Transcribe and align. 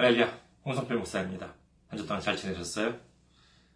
할렐루야, 0.00 0.32
홍성필 0.64 0.96
목사입니다. 0.96 1.52
한 1.88 1.98
주 1.98 2.06
동안 2.06 2.22
잘 2.22 2.34
지내셨어요? 2.34 2.94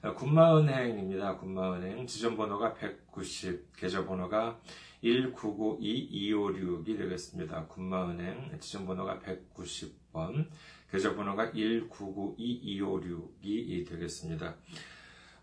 군마은행입니다. 0.00 1.38
군마은행 1.38 2.06
지점번호가 2.06 2.74
190, 2.74 3.72
계좌번호가 3.76 4.60
1992256이 5.02 6.96
되겠습니다. 6.96 7.66
군마은행 7.66 8.56
지점번호가 8.60 9.18
190번, 9.18 10.46
계좌번호가 10.92 11.50
1992256이 11.50 13.88
되겠습니다. 13.88 14.54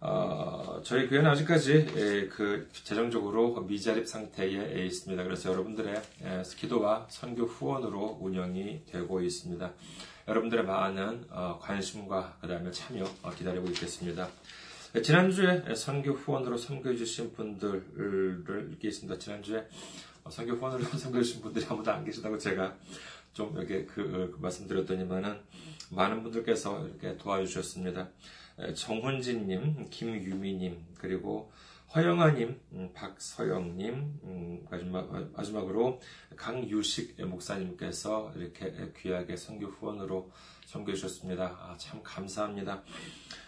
어, 0.08 0.82
저희 0.84 1.10
교회는 1.10 1.32
아직까지 1.32 1.74
에, 1.74 2.28
그 2.28 2.70
재정적으로 2.72 3.60
미자립 3.62 4.08
상태에 4.08 4.86
있습니다. 4.86 5.24
그래서 5.24 5.52
여러분들의 5.52 5.96
에, 5.96 6.44
기도와 6.58 7.08
선교 7.10 7.46
후원으로 7.46 8.20
운영이 8.22 8.86
되고 8.86 9.20
있습니다. 9.20 9.74
여러분들의 10.28 10.64
많은 10.64 11.26
어, 11.32 11.58
관심과 11.60 12.38
그 12.40 12.48
다음에 12.48 12.70
참여 12.70 13.04
어, 13.24 13.32
기다리고 13.32 13.66
있겠습니다. 13.70 14.30
지난주에 15.04 15.74
선교 15.74 16.12
후원으로 16.12 16.56
선교해 16.56 16.96
주신 16.98 17.34
분들을 17.34 18.68
이렇게 18.70 18.90
있습니다. 18.90 19.18
지난주에 19.18 19.68
선교 20.30 20.54
후원으로 20.54 20.84
선교해 21.00 21.24
주신 21.24 21.42
분들이 21.42 21.66
아무도 21.68 21.92
안 21.92 22.06
계시다고 22.06 22.38
제가 22.38 22.76
좀 23.34 23.58
이렇게 23.58 23.86
그, 23.86 24.32
그 24.34 24.38
말씀드렸더니만은 24.40 25.36
많은 25.90 26.22
분들께서 26.22 26.88
이렇게 26.88 27.18
도와주셨습니다. 27.18 28.08
정훈진님, 28.76 29.88
김유미님, 29.90 30.86
그리고 30.98 31.52
허영아님, 31.94 32.60
음, 32.74 32.90
박서영님, 32.94 33.94
음, 34.24 34.68
마지막, 34.70 35.10
마지막 35.34 35.70
으로 35.70 36.00
강유식 36.36 37.26
목사님께서 37.26 38.34
이렇게 38.36 38.92
귀하게 38.98 39.38
선교 39.38 39.68
후원으로 39.68 40.30
섬겨 40.66 40.94
주셨습니다. 40.94 41.58
아, 41.62 41.76
참 41.78 42.02
감사합니다. 42.04 42.82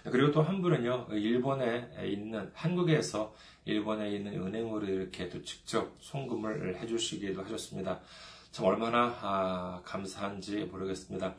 그리고 0.06 0.32
또 0.32 0.42
한 0.42 0.62
분은요, 0.62 1.08
일본에 1.12 1.90
있는, 2.06 2.50
한국에서 2.54 3.36
일본에 3.66 4.12
있는 4.12 4.42
은행으로 4.42 4.86
이렇게 4.86 5.28
또 5.30 5.42
직접 5.42 5.96
송금을 6.00 6.78
해 6.78 6.88
주시기도 6.88 7.44
하셨습니다. 7.44 8.00
참 8.52 8.66
얼마나 8.66 9.18
아, 9.22 9.82
감사한지 9.84 10.66
모르겠습니다. 10.66 11.36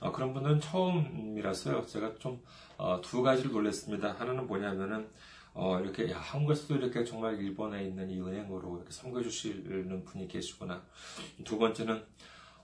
어, 0.00 0.12
그런 0.12 0.32
분은 0.32 0.60
처음이라서요, 0.60 1.86
제가 1.86 2.14
좀 2.18 2.40
두 3.02 3.20
어, 3.20 3.22
가지를 3.22 3.52
놀랐습니다. 3.52 4.14
하나는 4.18 4.46
뭐냐면은, 4.46 5.08
어, 5.54 5.80
이렇게, 5.80 6.10
야, 6.10 6.18
한국에서도 6.18 6.76
이렇게 6.76 7.04
정말 7.04 7.40
일본에 7.40 7.84
있는 7.84 8.10
이 8.10 8.20
은행으로 8.20 8.76
이렇게 8.76 8.92
섬겨 8.92 9.22
주시는 9.22 10.04
분이 10.04 10.28
계시구나. 10.28 10.82
두 11.44 11.58
번째는, 11.58 12.04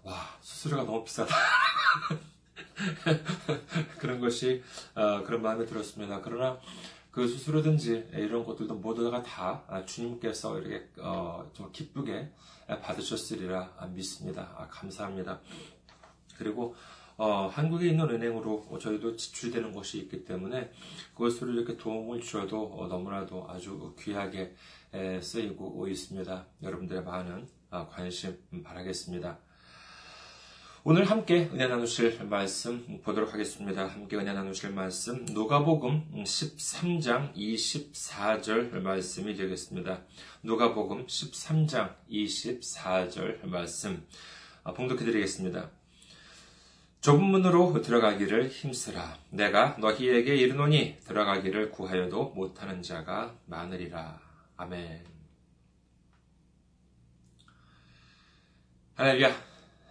와, 0.02 0.14
수수료가 0.40 0.84
너무 0.84 1.02
비싸다. 1.04 1.34
그런 3.98 4.20
것이, 4.20 4.62
어, 4.94 5.22
그런 5.24 5.40
마음이 5.40 5.64
들었습니다. 5.64 6.20
그러나, 6.20 6.60
그 7.10 7.26
수수료든지 7.26 8.10
이런 8.12 8.44
것들도 8.44 8.74
모두가 8.74 9.22
다 9.22 9.62
주님께서 9.86 10.58
이렇게, 10.58 10.90
어, 10.98 11.50
좀 11.54 11.72
기쁘게 11.72 12.30
받으셨으리라 12.66 13.88
믿습니다. 13.94 14.54
아, 14.56 14.68
감사합니다. 14.68 15.40
그리고, 16.36 16.74
어, 17.16 17.46
한국에 17.46 17.88
있는 17.88 18.08
은행으로 18.08 18.78
저희도 18.80 19.16
지출되는 19.16 19.72
것이 19.72 19.98
있기 19.98 20.24
때문에 20.24 20.70
그것으로 21.14 21.52
이렇게 21.52 21.76
도움을 21.76 22.20
주어도 22.20 22.64
어, 22.64 22.86
너무나도 22.88 23.46
아주 23.48 23.94
귀하게 23.98 24.54
에, 24.92 25.20
쓰이고 25.20 25.86
있습니다. 25.88 26.46
여러분들의 26.62 27.02
많은 27.04 27.46
아, 27.70 27.86
관심 27.86 28.36
바라겠습니다. 28.62 29.38
오늘 30.84 31.08
함께 31.08 31.48
은혜 31.52 31.68
나누실 31.68 32.24
말씀 32.24 33.00
보도록 33.02 33.32
하겠습니다. 33.32 33.86
함께 33.86 34.16
은혜 34.16 34.32
나누실 34.32 34.72
말씀 34.72 35.24
누가복음 35.26 36.24
13장 36.24 37.32
24절 37.34 38.80
말씀이 38.80 39.34
되겠습니다. 39.34 40.02
누가복음 40.42 41.06
13장 41.06 41.94
24절 42.10 43.46
말씀 43.46 44.04
아, 44.64 44.72
봉독해 44.74 45.04
드리겠습니다. 45.04 45.70
좁은 47.02 47.24
문으로 47.24 47.82
들어가기를 47.82 48.48
힘쓰라. 48.48 49.18
내가 49.30 49.76
너희에게 49.80 50.36
이르노니 50.36 50.98
들어가기를 51.00 51.72
구하여도 51.72 52.30
못하는 52.30 52.80
자가 52.80 53.34
많으리라. 53.46 54.20
아멘. 54.56 55.04
할렐루야. 58.94 59.34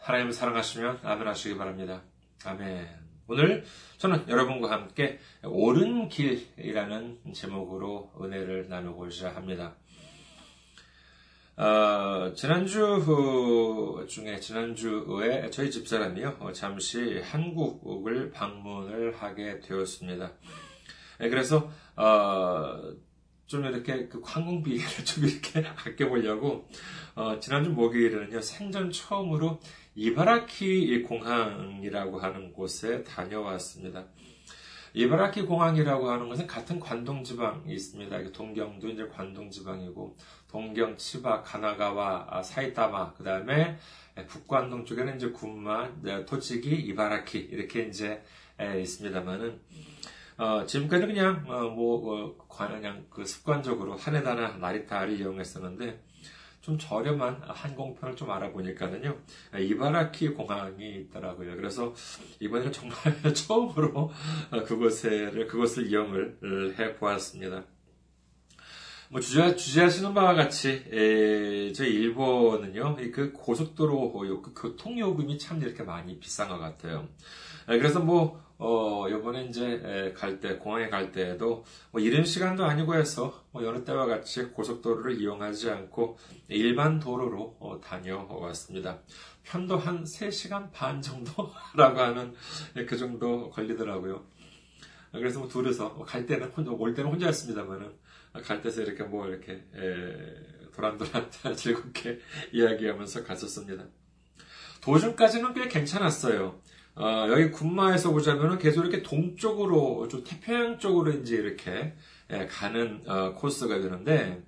하나님을 0.04 0.32
사랑하시면 0.32 1.00
아멘 1.04 1.28
하시기 1.28 1.58
바랍니다. 1.58 2.02
아멘. 2.46 2.88
오늘 3.28 3.66
저는 3.98 4.30
여러분과 4.30 4.72
함께 4.72 5.20
옳은 5.44 6.08
길이라는 6.08 7.34
제목으로 7.34 8.14
은혜를 8.22 8.70
나누고자 8.70 9.36
합니다. 9.36 9.76
어, 11.58 12.34
지난주 12.34 14.06
중에 14.08 14.40
지난주에 14.40 15.50
저희 15.52 15.70
집사람이요 15.70 16.38
어, 16.40 16.52
잠시 16.54 17.20
한국을 17.20 18.32
방문을 18.32 19.16
하게 19.16 19.60
되었습니다. 19.60 20.32
네, 21.20 21.30
그래서 21.30 21.70
어, 21.96 22.82
좀 23.46 23.66
이렇게 23.66 24.08
그 24.08 24.22
항공비를 24.24 24.86
좀 25.04 25.26
이렇게 25.26 25.68
아껴보려고 25.68 26.70
어, 27.16 27.38
지난주 27.40 27.70
목요일에는요 27.72 28.40
생전 28.42 28.92
처음으로 28.92 29.60
이바라키 29.94 31.04
공항이라고 31.04 32.20
하는 32.20 32.54
곳에 32.54 33.04
다녀왔습니다. 33.04 34.06
이바라키 34.94 35.44
공항이라고 35.44 36.10
하는 36.10 36.28
것은 36.28 36.48
같은 36.48 36.80
관동 36.80 37.24
지방이 37.24 37.74
있습니다. 37.74 38.32
동경도 38.32 38.90
이제 38.90 39.08
관동 39.08 39.50
지방이고 39.50 40.18
동경, 40.52 40.98
치바, 40.98 41.44
가나가와 41.44 42.28
아, 42.30 42.44
사이타마, 42.44 43.14
그 43.14 43.24
다음에 43.24 43.78
북관동 44.28 44.86
쪽에는 44.86 45.16
이제 45.16 45.30
군마, 45.30 45.90
네, 46.02 46.26
토치기, 46.26 46.70
이바라키 46.70 47.40
이렇게 47.40 47.84
이제 47.84 48.22
있습니다만은 48.60 49.60
어, 50.38 50.66
지금까지 50.66 51.06
그냥 51.06 51.46
어, 51.48 51.70
뭐 51.70 52.36
어, 52.38 52.48
그냥 52.48 53.06
그 53.10 53.26
습관적으로 53.26 53.96
하네다나 53.96 54.58
나리타를 54.58 55.20
이용했었는데 55.20 56.04
좀 56.62 56.78
저렴한 56.78 57.42
항공편을 57.44 58.16
좀 58.16 58.30
알아보니까는요 58.30 59.18
이바라키 59.58 60.30
공항이 60.30 60.96
있더라고요. 60.96 61.56
그래서 61.56 61.94
이번에는 62.40 62.72
정말 62.72 62.98
처음으로 63.34 64.12
그곳을 64.66 65.48
그곳을 65.48 65.88
이용을 65.88 66.76
해 66.78 66.96
보았습니다. 66.96 67.64
뭐 69.12 69.20
주제, 69.20 69.58
주제하시는 69.58 70.14
바와 70.14 70.36
같이 70.36 70.86
에, 70.90 71.74
저희 71.74 71.90
일본은요 71.90 72.96
그 73.12 73.34
고속도로 73.34 74.14
그 74.42 74.54
교통 74.56 74.98
요금이 74.98 75.38
참 75.38 75.62
이렇게 75.62 75.84
많이 75.84 76.18
비싼 76.18 76.48
것 76.48 76.58
같아요. 76.58 77.10
에, 77.68 77.78
그래서 77.78 78.00
뭐 78.00 78.42
어, 78.58 79.08
요번에 79.10 79.46
이제 79.46 80.14
갈 80.16 80.40
때, 80.40 80.56
공항에 80.56 80.88
갈 80.88 81.12
때에도 81.12 81.66
뭐 81.90 82.00
이른 82.00 82.24
시간도 82.24 82.64
아니고 82.64 82.96
해서 82.96 83.44
뭐 83.52 83.66
여느 83.66 83.84
때와 83.84 84.06
같이 84.06 84.44
고속도로를 84.46 85.20
이용하지 85.20 85.72
않고 85.72 86.18
일반 86.48 87.00
도로로 87.00 87.58
어, 87.60 87.82
다녀왔습니다. 87.84 89.00
편도 89.44 89.78
한 89.78 90.06
3시간 90.06 90.72
반 90.72 91.02
정도라고 91.02 92.00
하는 92.00 92.34
그 92.88 92.96
정도 92.96 93.50
걸리더라고요. 93.50 94.24
그래서 95.12 95.40
뭐 95.40 95.48
둘이서 95.48 95.90
뭐갈 95.90 96.26
때는 96.26 96.50
혼자, 96.50 96.72
올 96.72 96.94
때는 96.94 97.12
혼자였습니다만은 97.12 97.92
갈 98.44 98.62
때서 98.62 98.82
이렇게 98.82 99.04
뭐 99.04 99.28
이렇게 99.28 99.54
에, 99.54 100.72
도란도란 100.74 101.30
즐겁게 101.56 102.20
이야기하면서 102.54 103.24
갔었습니다. 103.24 103.86
도중까지는 104.82 105.54
꽤 105.54 105.68
괜찮았어요. 105.68 106.60
어, 106.96 107.28
여기 107.30 107.52
군마에서 107.52 108.12
보자면은 108.12 108.58
계속 108.58 108.82
이렇게 108.82 109.02
동쪽으로, 109.02 110.08
좀 110.10 110.24
태평양 110.24 110.78
쪽으로 110.78 111.12
이제 111.12 111.36
이렇게 111.36 111.94
예, 112.32 112.48
가는 112.48 113.02
어, 113.08 113.34
코스가 113.34 113.80
되는데, 113.80 114.44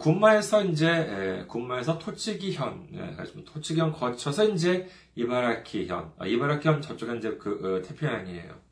군마에서 0.00 0.64
이제, 0.64 0.86
예, 0.86 1.44
군마에서 1.46 1.98
토치기현, 1.98 2.88
예, 2.94 3.42
토치기현 3.44 3.92
거쳐서 3.92 4.48
이제 4.48 4.88
이바라키현, 5.14 6.12
아, 6.18 6.26
이바라키현 6.26 6.82
저쪽은 6.82 7.18
이제 7.18 7.36
그 7.38 7.78
어, 7.78 7.82
태평양이에요. 7.82 8.67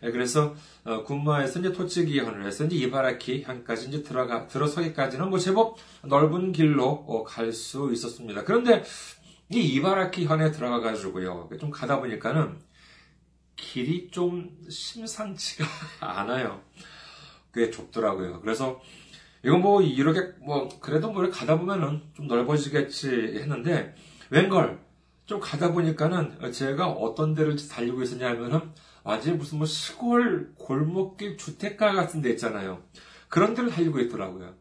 그래서 0.00 0.54
어, 0.84 1.02
군마에서 1.02 1.60
이제 1.60 1.72
토치기현을 1.72 2.46
해서 2.46 2.64
이제 2.64 2.76
이바라키현까지 2.76 3.88
이제 3.88 4.02
들어가 4.02 4.46
들어서기까지는 4.46 5.30
뭐 5.30 5.38
제법 5.38 5.76
넓은 6.02 6.52
길로 6.52 7.24
갈 7.24 7.52
수 7.52 7.90
있었습니다. 7.92 8.44
그런데 8.44 8.82
이 9.50 9.60
이바라키 9.60 10.26
현에 10.26 10.50
들어가 10.50 10.80
가지고요. 10.80 11.48
좀 11.58 11.70
가다 11.70 12.00
보니까는 12.00 12.58
길이 13.56 14.10
좀 14.10 14.56
심상치가 14.68 15.66
않아요. 16.00 16.60
꽤 17.52 17.70
좁더라고요. 17.70 18.40
그래서 18.40 18.80
이건 19.44 19.62
뭐 19.62 19.82
이렇게 19.82 20.32
뭐 20.40 20.68
그래도 20.80 21.10
뭐 21.10 21.28
가다 21.30 21.58
보면은 21.58 22.02
좀 22.14 22.26
넓어지겠지 22.26 23.08
했는데 23.08 23.94
웬걸 24.30 24.78
좀 25.26 25.40
가다 25.40 25.72
보니까는 25.72 26.52
제가 26.52 26.88
어떤 26.88 27.34
데를 27.34 27.56
달리고 27.56 28.02
있었냐 28.02 28.28
하면은 28.30 28.72
완전히 29.08 29.38
무슨 29.38 29.56
뭐 29.56 29.66
시골 29.66 30.52
골목길 30.56 31.38
주택가 31.38 31.94
같은 31.94 32.20
데 32.20 32.28
있잖아요. 32.32 32.82
그런 33.30 33.54
데를 33.54 33.70
달리고 33.70 34.00
있더라고요. 34.00 34.54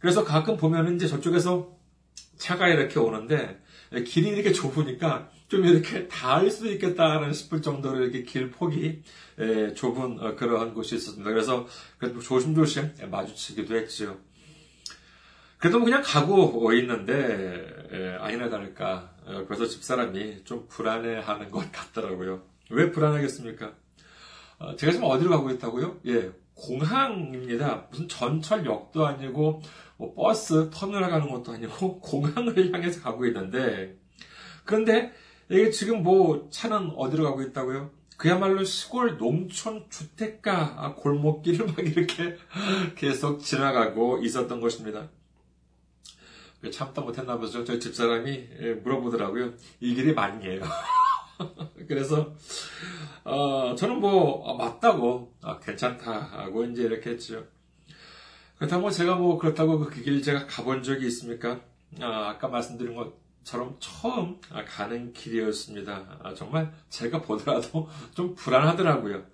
그래서 0.00 0.24
가끔 0.24 0.56
보면은 0.56 0.96
이제 0.96 1.06
저쪽에서 1.06 1.78
차가 2.38 2.66
이렇게 2.66 2.98
오는데 2.98 3.62
길이 4.04 4.30
이렇게 4.30 4.52
좁으니까 4.52 5.30
좀 5.46 5.64
이렇게 5.64 6.08
닿을 6.08 6.50
수도 6.50 6.72
있겠다는 6.72 7.32
싶을 7.32 7.62
정도로 7.62 8.02
이렇게 8.02 8.24
길 8.24 8.50
폭이 8.50 9.04
좁은 9.76 10.18
어, 10.18 10.34
그러한 10.34 10.74
곳이 10.74 10.96
있었습니다. 10.96 11.30
그래서 11.30 11.68
조심조심 12.20 12.94
마주치기도 13.12 13.76
했지요. 13.76 14.18
그래도 15.58 15.84
그냥 15.84 16.02
가고 16.04 16.72
있는데 16.72 18.18
아니나 18.18 18.48
다를까 18.48 19.14
어, 19.26 19.44
그래서 19.46 19.66
집사람이 19.66 20.42
좀 20.42 20.66
불안해하는 20.68 21.52
것 21.52 21.70
같더라고요. 21.70 22.49
왜 22.70 22.90
불안하겠습니까? 22.90 23.72
어, 24.58 24.76
제가 24.76 24.92
지금 24.92 25.06
어디로 25.06 25.30
가고 25.30 25.50
있다고요? 25.50 26.00
예, 26.06 26.30
공항입니다. 26.54 27.88
무슨 27.90 28.08
전철역도 28.08 29.06
아니고 29.06 29.62
뭐 29.96 30.14
버스 30.14 30.70
터미널 30.70 31.10
가는 31.10 31.28
것도 31.30 31.52
아니고 31.52 32.00
공항을 32.00 32.72
향해서 32.72 33.02
가고 33.02 33.26
있는데 33.26 33.98
그런데 34.64 35.12
이게 35.48 35.70
지금 35.70 36.02
뭐 36.02 36.48
차는 36.50 36.92
어디로 36.96 37.24
가고 37.24 37.42
있다고요? 37.42 37.90
그야말로 38.16 38.62
시골 38.64 39.16
농촌 39.16 39.86
주택가 39.88 40.94
골목길을 40.98 41.66
막 41.66 41.78
이렇게 41.78 42.36
계속 42.94 43.40
지나가고 43.40 44.18
있었던 44.22 44.60
것입니다. 44.60 45.08
참다 46.70 47.00
못했나 47.00 47.38
보죠. 47.38 47.64
저희 47.64 47.80
집사람이 47.80 48.48
예, 48.60 48.74
물어보더라고요. 48.74 49.54
이 49.80 49.94
길이 49.94 50.12
맞니에요. 50.12 50.60
그래서 51.88 52.34
어, 53.24 53.74
저는 53.76 54.00
뭐 54.00 54.48
아, 54.48 54.54
맞다고 54.64 55.32
아, 55.42 55.58
괜찮다 55.58 56.12
하고 56.12 56.64
이제 56.64 56.82
이렇게 56.82 57.10
했죠. 57.10 57.44
그렇다고 58.58 58.90
제가 58.90 59.16
뭐 59.16 59.38
그렇다고 59.38 59.78
그 59.80 60.02
길 60.02 60.22
제가 60.22 60.46
가본 60.46 60.82
적이 60.82 61.06
있습니까? 61.06 61.60
아, 62.00 62.36
까 62.38 62.48
말씀드린 62.48 62.94
것처럼 62.94 63.76
처음 63.80 64.38
가는 64.66 65.12
길이었습니다. 65.12 66.20
아, 66.22 66.34
정말 66.34 66.72
제가 66.88 67.22
보더라도 67.22 67.88
좀 68.14 68.34
불안하더라고요. 68.34 69.24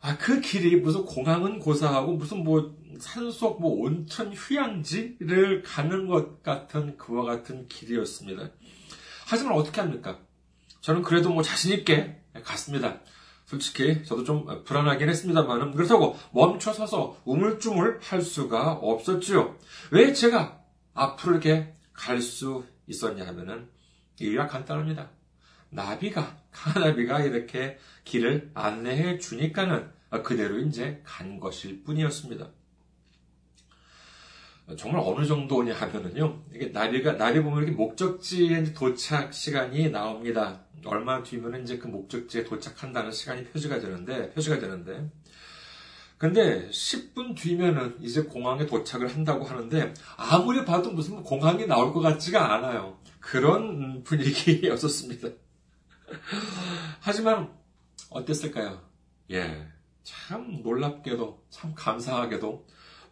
아, 0.00 0.16
그 0.18 0.40
길이 0.40 0.76
무슨 0.76 1.04
공항은 1.04 1.58
고사하고 1.58 2.12
무슨 2.12 2.44
뭐 2.44 2.76
산속 2.98 3.60
뭐 3.60 3.82
온천 3.82 4.32
휴양지를 4.32 5.62
가는 5.62 6.06
것 6.06 6.42
같은 6.42 6.96
그와 6.96 7.24
같은 7.24 7.66
길이었습니다. 7.68 8.50
하지만 9.26 9.54
어떻게 9.54 9.80
합니까? 9.80 10.18
저는 10.86 11.02
그래도 11.02 11.30
뭐 11.30 11.42
자신있게 11.42 12.16
갔습니다. 12.44 13.00
솔직히 13.44 14.04
저도 14.04 14.22
좀 14.22 14.62
불안하긴 14.62 15.08
했습니다만 15.08 15.72
그렇다고 15.72 16.16
멈춰서서 16.32 17.22
우물쭈물 17.24 17.98
할 18.00 18.22
수가 18.22 18.74
없었지요. 18.74 19.56
왜 19.90 20.12
제가 20.12 20.62
앞으로 20.94 21.32
이렇게 21.32 21.74
갈 21.92 22.22
수 22.22 22.64
있었냐 22.86 23.26
하면은 23.26 23.68
이유가 24.20 24.46
간단합니다. 24.46 25.10
나비가 25.70 26.38
카나비가 26.52 27.18
이렇게 27.18 27.78
길을 28.04 28.52
안내해 28.54 29.18
주니까는 29.18 29.90
그대로 30.22 30.60
이제 30.60 31.02
간 31.04 31.40
것일 31.40 31.82
뿐이었습니다. 31.82 32.48
정말 34.74 35.00
어느 35.04 35.24
정도냐 35.24 35.74
하면은요, 35.74 36.42
이게 36.52 36.66
나비가, 36.66 37.16
나비 37.16 37.40
보면 37.40 37.62
이렇게 37.62 37.76
목적지에 37.76 38.72
도착 38.72 39.32
시간이 39.32 39.90
나옵니다. 39.90 40.62
얼마 40.84 41.22
뒤면 41.22 41.62
이제 41.62 41.78
그 41.78 41.86
목적지에 41.86 42.44
도착한다는 42.44 43.12
시간이 43.12 43.44
표시가 43.44 43.78
되는데, 43.78 44.30
표시가 44.30 44.58
되는데, 44.58 45.08
근데 46.18 46.68
10분 46.70 47.36
뒤면은 47.36 47.96
이제 48.00 48.22
공항에 48.22 48.66
도착을 48.66 49.14
한다고 49.14 49.44
하는데, 49.44 49.94
아무리 50.16 50.64
봐도 50.64 50.90
무슨 50.90 51.22
공항이 51.22 51.66
나올 51.66 51.92
것 51.92 52.00
같지가 52.00 52.54
않아요. 52.54 52.98
그런 53.20 54.02
분위기였었습니다. 54.02 55.28
하지만, 57.00 57.52
어땠을까요? 58.10 58.82
예. 59.30 59.68
참 60.02 60.60
놀랍게도, 60.62 61.44
참 61.50 61.72
감사하게도, 61.74 62.66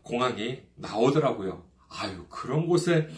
공항이 0.04 0.62
나오더라고요. 0.76 1.66
아유, 1.88 2.26
그런 2.28 2.66
곳에 2.66 3.08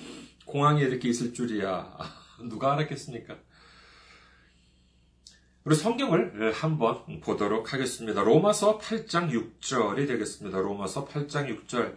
공항이 0.46 0.80
이렇게 0.80 1.08
있을 1.08 1.34
줄이야. 1.34 1.98
누가 2.48 2.72
알았겠습니까? 2.72 3.36
우리 5.64 5.74
성경을 5.74 6.52
한번 6.52 7.20
보도록 7.20 7.72
하겠습니다. 7.72 8.22
로마서 8.22 8.78
8장 8.78 9.30
6절이 9.60 10.06
되겠습니다. 10.06 10.58
로마서 10.58 11.06
8장 11.06 11.66
6절. 11.66 11.96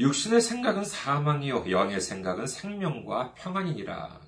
육신의 0.00 0.40
생각은 0.40 0.84
사망이요, 0.84 1.70
영의 1.70 2.00
생각은 2.00 2.46
생명과 2.46 3.34
평안이니라. 3.34 4.20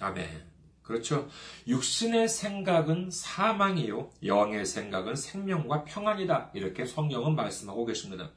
아멘. 0.00 0.53
그렇죠. 0.84 1.28
육신의 1.66 2.28
생각은 2.28 3.10
사망이요, 3.10 4.10
영의 4.26 4.66
생각은 4.66 5.16
생명과 5.16 5.84
평안이다. 5.84 6.50
이렇게 6.54 6.84
성경은 6.84 7.34
말씀하고 7.34 7.86
계십니다. 7.86 8.30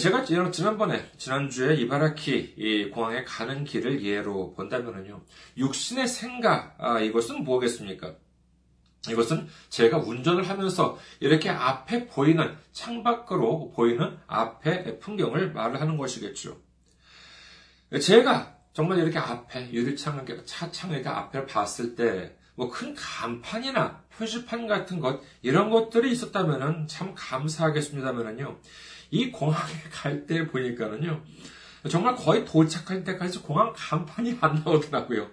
제가 0.00 0.24
지난번에, 0.24 1.10
지난주에 1.16 1.74
이바라키 1.74 2.90
공항에 2.92 3.24
가는 3.24 3.64
길을 3.64 4.04
예로 4.04 4.54
본다면요. 4.54 5.20
육신의 5.56 6.06
생각, 6.08 6.76
아, 6.78 7.00
이것은 7.00 7.44
뭐겠습니까? 7.44 8.14
이것은 9.08 9.46
제가 9.68 9.98
운전을 9.98 10.48
하면서 10.48 10.98
이렇게 11.20 11.50
앞에 11.50 12.06
보이는, 12.06 12.56
창밖으로 12.72 13.72
보이는 13.72 14.18
앞에 14.26 14.98
풍경을 14.98 15.52
말을 15.52 15.80
하는 15.80 15.96
것이겠죠. 15.96 16.58
제가 18.00 18.55
정말 18.76 18.98
이렇게 18.98 19.18
앞에 19.18 19.72
유리창을 19.72 20.26
이렇게 20.28 21.08
앞에 21.08 21.46
봤을 21.46 21.96
때 21.96 22.36
뭐 22.56 22.70
큰 22.70 22.94
간판이나 22.94 24.02
표지판 24.16 24.66
같은 24.66 25.00
것 25.00 25.20
이런 25.42 25.70
것들이 25.70 26.10
있었다면은 26.10 26.86
참 26.86 27.14
감사하겠습니다만은요. 27.14 28.58
이 29.10 29.30
공항에 29.30 29.72
갈 29.92 30.26
때 30.26 30.46
보니까는요. 30.46 31.22
정말 31.90 32.16
거의 32.16 32.44
도착할 32.44 33.04
때까지 33.04 33.40
공항 33.40 33.72
간판이 33.74 34.38
안 34.40 34.62
나오더라고요. 34.64 35.30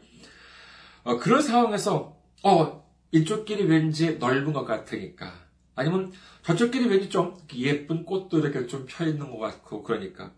어, 1.04 1.18
그런 1.18 1.42
상황에서 1.42 2.16
어 2.44 2.84
이쪽 3.12 3.44
길이 3.46 3.64
왠지 3.64 4.18
넓은 4.20 4.54
것 4.54 4.64
같으니까 4.66 5.34
아니면 5.76 6.12
저쪽 6.44 6.72
길이 6.72 6.88
왠지 6.88 7.10
좀 7.10 7.38
예쁜 7.56 8.06
꽃도 8.06 8.40
이렇게 8.40 8.68
좀 8.68 8.86
펴 8.86 9.06
있는 9.06 9.32
것 9.32 9.38
같고 9.38 9.84
그러니까 9.84 10.32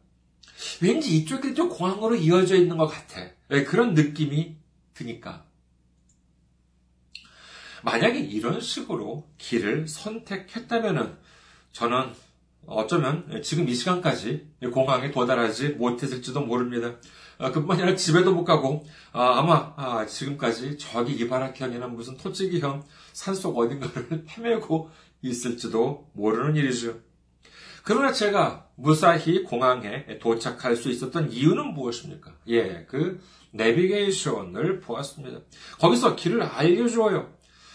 왠지 0.82 1.18
이쪽 1.18 1.42
길이 1.42 1.54
좀 1.54 1.70
공항으로 1.70 2.16
이어져 2.16 2.56
있는 2.56 2.78
것 2.78 2.88
같아. 2.88 3.30
네, 3.50 3.64
그런 3.64 3.94
느낌이 3.94 4.56
드니까. 4.94 5.46
만약에 7.84 8.20
이런 8.20 8.62
식으로 8.62 9.28
길을 9.38 9.88
선택했다면은 9.88 11.18
저는 11.72 12.10
어쩌면 12.66 13.42
지금 13.44 13.70
이 13.70 13.76
시간까지 13.76 14.48
공항에 14.74 15.12
도달하지 15.12 15.70
못했을지도 15.70 16.42
모릅니다. 16.42 16.96
아, 17.38 17.52
그뿐만 17.52 17.80
아니라 17.80 17.96
집에도 17.96 18.34
못 18.34 18.44
가고 18.44 18.86
아, 19.12 19.42
마 19.44 19.74
아, 19.76 20.06
지금까지 20.06 20.78
저기 20.78 21.14
이바라현이나 21.14 21.88
무슨 21.88 22.18
토치기현 22.18 22.84
산속 23.14 23.58
어딘가를 23.58 24.26
헤매고 24.30 24.90
있을지도 25.22 26.10
모르는 26.14 26.56
일이죠. 26.56 27.00
그러나 27.86 28.12
제가 28.12 28.68
무사히 28.76 29.44
공항에 29.44 30.18
도착할 30.20 30.76
수 30.76 30.90
있었던 30.90 31.32
이유는 31.32 31.74
무엇입니까? 31.76 32.34
예, 32.48 32.86
그 32.90 33.22
내비게이션을 33.52 34.80
보았습니다. 34.82 35.40
거기서 35.80 36.16
길을 36.16 36.42
알려주어요. 36.42 37.32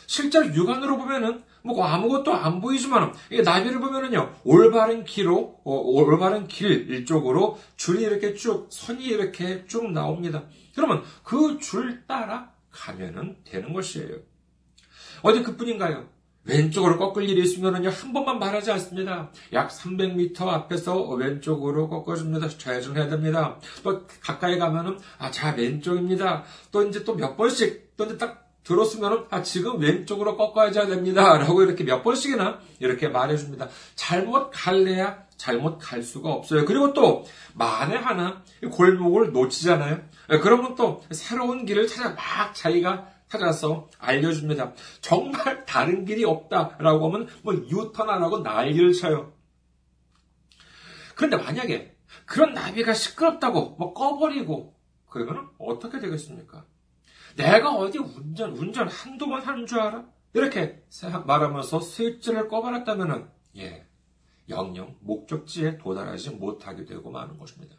실제로 0.06 0.52
육안으로 0.52 0.98
보면은 0.98 1.44
뭐 1.62 1.84
아무것도 1.84 2.34
안 2.34 2.60
보이지만 2.60 3.14
나비를 3.44 3.78
보면은요 3.80 4.34
올바른 4.44 5.04
길로 5.04 5.60
어, 5.64 5.72
올바른 5.76 6.48
길 6.48 6.90
일쪽으로 6.90 7.58
줄이 7.76 8.02
이렇게 8.02 8.34
쭉 8.34 8.66
선이 8.70 9.04
이렇게 9.04 9.64
쭉 9.66 9.92
나옵니다. 9.92 10.44
그러면 10.74 11.04
그 11.22 11.58
줄 11.60 12.04
따라 12.06 12.50
가면은 12.72 13.36
되는 13.44 13.72
것이에요. 13.72 14.16
어디 15.22 15.42
그뿐인가요? 15.42 16.08
왼쪽으로 16.44 16.98
꺾을 16.98 17.28
일이 17.28 17.42
있으면은요, 17.42 17.90
한 17.90 18.12
번만 18.12 18.38
말하지 18.38 18.70
않습니다. 18.72 19.30
약 19.52 19.70
300m 19.70 20.40
앞에서 20.46 21.02
왼쪽으로 21.02 21.88
꺾어줍니다. 21.88 22.48
좌회전해야 22.48 23.08
됩니다. 23.08 23.58
또 23.82 24.06
가까이 24.20 24.58
가면은, 24.58 24.98
아, 25.18 25.30
자, 25.30 25.54
왼쪽입니다. 25.54 26.44
또 26.72 26.82
이제 26.86 27.04
또 27.04 27.14
몇 27.14 27.36
번씩, 27.36 27.96
또 27.96 28.04
이제 28.06 28.16
딱 28.16 28.50
들었으면 28.64 29.26
아 29.30 29.42
지금 29.42 29.80
왼쪽으로 29.80 30.36
꺾어야 30.36 30.70
됩니다. 30.70 31.38
라고 31.38 31.62
이렇게 31.62 31.82
몇 31.82 32.02
번씩이나 32.02 32.58
이렇게 32.78 33.08
말해줍니다. 33.08 33.68
잘못 33.94 34.50
갈래야 34.52 35.24
잘못 35.36 35.78
갈 35.78 36.02
수가 36.02 36.30
없어요. 36.30 36.66
그리고 36.66 36.92
또 36.92 37.24
만에 37.54 37.96
하나 37.96 38.42
골목을 38.70 39.32
놓치잖아요. 39.32 39.98
예, 40.32 40.38
그러면 40.38 40.74
또 40.74 41.02
새로운 41.10 41.64
길을 41.64 41.86
찾아 41.88 42.10
막 42.10 42.54
자기가 42.54 43.08
찾아서 43.30 43.88
알려줍니다. 43.98 44.74
정말 45.00 45.64
다른 45.64 46.04
길이 46.04 46.24
없다라고 46.24 47.06
하면 47.06 47.28
뭐 47.42 47.54
유턴하라고 47.54 48.40
난리를 48.40 48.92
쳐요. 48.92 49.32
그런데 51.14 51.36
만약에 51.36 51.96
그런 52.26 52.54
나비가 52.54 52.92
시끄럽다고 52.92 53.76
뭐 53.78 53.94
꺼버리고 53.94 54.74
그러면 55.08 55.48
어떻게 55.58 56.00
되겠습니까? 56.00 56.66
내가 57.36 57.72
어디 57.72 57.98
운전, 57.98 58.52
운전 58.52 58.88
한두 58.88 59.28
번 59.28 59.40
하는 59.40 59.66
줄 59.66 59.78
알아? 59.80 60.04
이렇게 60.32 60.82
말하면서 61.26 61.80
스위치를 61.80 62.48
꺼버렸다면은, 62.48 63.28
예, 63.56 63.86
영영 64.48 64.96
목적지에 65.00 65.78
도달하지 65.78 66.30
못하게 66.30 66.84
되고 66.84 67.10
마는 67.10 67.38
것입니다. 67.38 67.76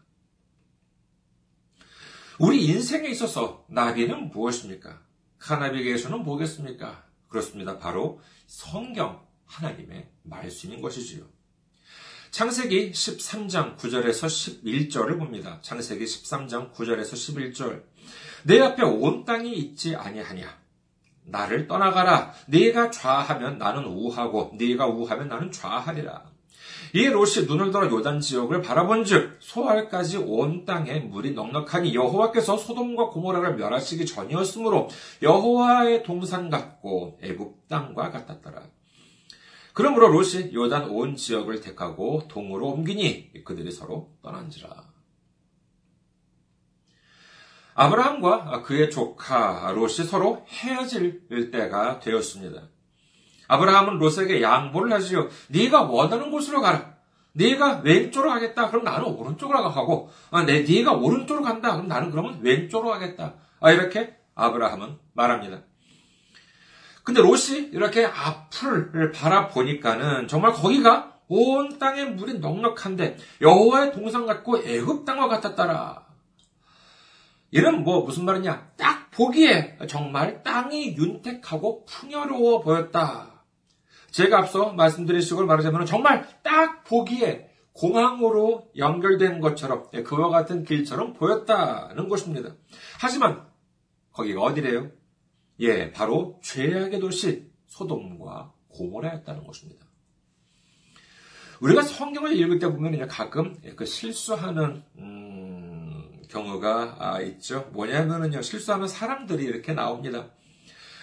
우리 2.40 2.66
인생에 2.66 3.10
있어서 3.10 3.66
나비는 3.70 4.30
무엇입니까? 4.30 5.02
카나비게이션은 5.42 6.24
뭐겠습니까? 6.24 7.04
그렇습니다. 7.28 7.78
바로 7.78 8.22
성경 8.48 9.26
하나님의 9.46 10.10
말씀인 10.24 10.82
것이지요. 10.82 11.26
창세기 12.30 12.92
13장 12.92 13.76
9절에서 13.78 14.64
11절을 14.64 15.18
봅니다. 15.18 15.60
창세기 15.62 16.06
13장 16.06 16.72
9절에서 16.74 17.14
11절. 17.14 17.84
내 18.44 18.60
앞에 18.60 18.84
온 18.84 19.26
땅이 19.26 19.54
있지 19.54 19.96
아니하냐. 19.96 20.62
나를 21.26 21.68
떠나가라. 21.68 22.34
네가 22.48 22.92
좌하면 22.92 23.58
나는 23.58 23.86
우하고 23.86 24.56
네가 24.58 24.88
우하면 24.88 25.28
나는 25.28 25.52
좌하리라. 25.52 26.31
이 26.94 27.08
롯이 27.08 27.46
눈을 27.48 27.72
들어 27.72 27.90
요단 27.90 28.20
지역을 28.20 28.62
바라본즉 28.62 29.38
소알까지 29.40 30.18
온 30.18 30.66
땅에 30.66 31.00
물이 31.00 31.32
넉넉하니 31.32 31.96
여호와께서 31.96 32.58
소돔과 32.58 33.10
고모라를 33.10 33.56
멸하시기 33.56 34.06
전이었으므로 34.06 34.90
여호와의 35.22 36.04
동산 36.04 36.50
같고 36.50 37.20
애굽 37.22 37.70
땅과 37.70 38.12
같았더라. 38.12 38.64
그러므로 39.74 40.10
롯이 40.10 40.54
요단 40.54 40.90
온 40.90 41.16
지역을 41.16 41.62
택하고 41.62 42.28
동으로 42.28 42.68
옮기니 42.68 43.46
그들이 43.46 43.72
서로 43.72 44.12
떠난지라. 44.22 44.92
아브라함과 47.74 48.64
그의 48.64 48.92
조카 48.92 49.72
롯이 49.72 50.06
서로 50.06 50.46
헤어질 50.50 51.52
때가 51.52 52.00
되었습니다. 52.00 52.68
아브라함은 53.52 53.98
롯에게 53.98 54.42
양보를 54.42 54.94
하지요. 54.94 55.28
네가 55.50 55.82
원하는 55.84 56.32
곳으로 56.32 56.62
가라. 56.62 56.94
네가 57.34 57.82
왼쪽으로 57.84 58.30
가겠다. 58.30 58.70
그럼 58.70 58.86
나는 58.86 59.08
오른쪽으로 59.08 59.62
가고, 59.70 60.10
아, 60.32 60.44
네, 60.46 60.62
네가 60.62 60.94
오른쪽으로 60.94 61.44
간다. 61.44 61.74
그럼 61.74 61.90
나는 61.90 62.12
그러면 62.12 62.40
왼쪽으로 62.42 62.92
가겠다. 62.92 63.34
아, 63.60 63.72
이렇게 63.72 64.16
아브라함은 64.36 64.98
말합니다. 65.14 65.64
근데 67.04 67.22
롯이 67.22 67.72
이렇게 67.74 68.06
앞을 68.06 69.12
바라보니까는 69.12 70.30
정말 70.30 70.54
거기가 70.54 71.16
온 71.28 71.78
땅에 71.78 72.06
물이 72.06 72.40
넉넉한데 72.40 73.18
여호와의 73.42 73.92
동상 73.92 74.26
같고 74.26 74.60
애굽 74.60 75.04
땅과 75.04 75.28
같았더라. 75.28 76.06
이는 77.52 77.84
뭐 77.84 78.06
무슨 78.06 78.24
말이냐? 78.24 78.72
딱 78.78 79.12
보기에 79.12 79.78
정말 79.90 80.42
땅이 80.42 80.96
윤택하고 80.96 81.86
풍요로워 81.86 82.62
보였다. 82.62 83.31
제가 84.12 84.40
앞서 84.40 84.74
말씀드린 84.74 85.22
식으로 85.22 85.48
말하자면 85.48 85.86
정말 85.86 86.28
딱 86.44 86.84
보기에 86.84 87.50
공항으로 87.74 88.70
연결된 88.78 89.40
것처럼 89.40 89.88
예, 89.94 90.04
그와 90.04 90.30
같은 90.30 90.64
길처럼 90.64 91.14
보였다는 91.14 92.10
것입니다. 92.10 92.56
하지만 93.00 93.48
거기가 94.12 94.42
어디래요? 94.42 94.92
예, 95.62 95.92
바로 95.92 96.40
죄악의 96.44 97.00
도시 97.00 97.50
소돔과 97.68 98.54
고모라였다는 98.70 99.46
것입니다. 99.46 99.86
우리가 101.62 101.84
성경을 101.84 102.36
읽을 102.38 102.60
때 102.60 102.68
보면 102.68 103.08
가끔 103.08 103.56
그 103.76 103.86
실수하는 103.86 104.84
음, 104.98 106.22
경우가 106.28 106.98
아, 107.00 107.22
있죠. 107.22 107.70
뭐냐면은요, 107.72 108.42
실수하는 108.42 108.88
사람들이 108.88 109.44
이렇게 109.44 109.74
나옵니다. 109.74 110.32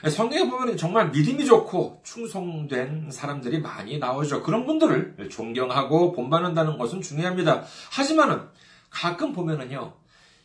성경에 0.06 0.48
보면 0.48 0.76
정말 0.76 1.10
믿음이 1.10 1.44
좋고 1.44 2.02
충성된 2.04 3.10
사람들이 3.10 3.60
많이 3.60 3.98
나오죠. 3.98 4.42
그런 4.42 4.64
분들을 4.64 5.28
존경하고 5.30 6.12
본받는다는 6.12 6.78
것은 6.78 7.00
중요합니다. 7.00 7.64
하지만은 7.90 8.42
가끔 8.90 9.32
보면은요, 9.32 9.94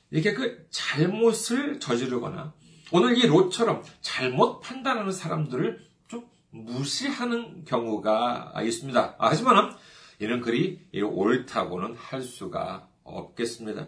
이렇게 0.09 0.33
그 0.33 0.67
잘못을 0.71 1.79
저지르거나 1.79 2.53
오늘 2.91 3.17
이 3.17 3.27
롯처럼 3.27 3.83
잘못 4.01 4.59
판단하는 4.59 5.11
사람들을 5.11 5.79
좀 6.07 6.27
무시하는 6.49 7.63
경우가 7.65 8.53
있습니다. 8.63 9.15
아, 9.17 9.27
하지만 9.29 9.75
이는 10.19 10.41
그리 10.41 10.79
옳다고는 10.93 11.95
할 11.95 12.21
수가 12.21 12.87
없겠습니다. 13.03 13.87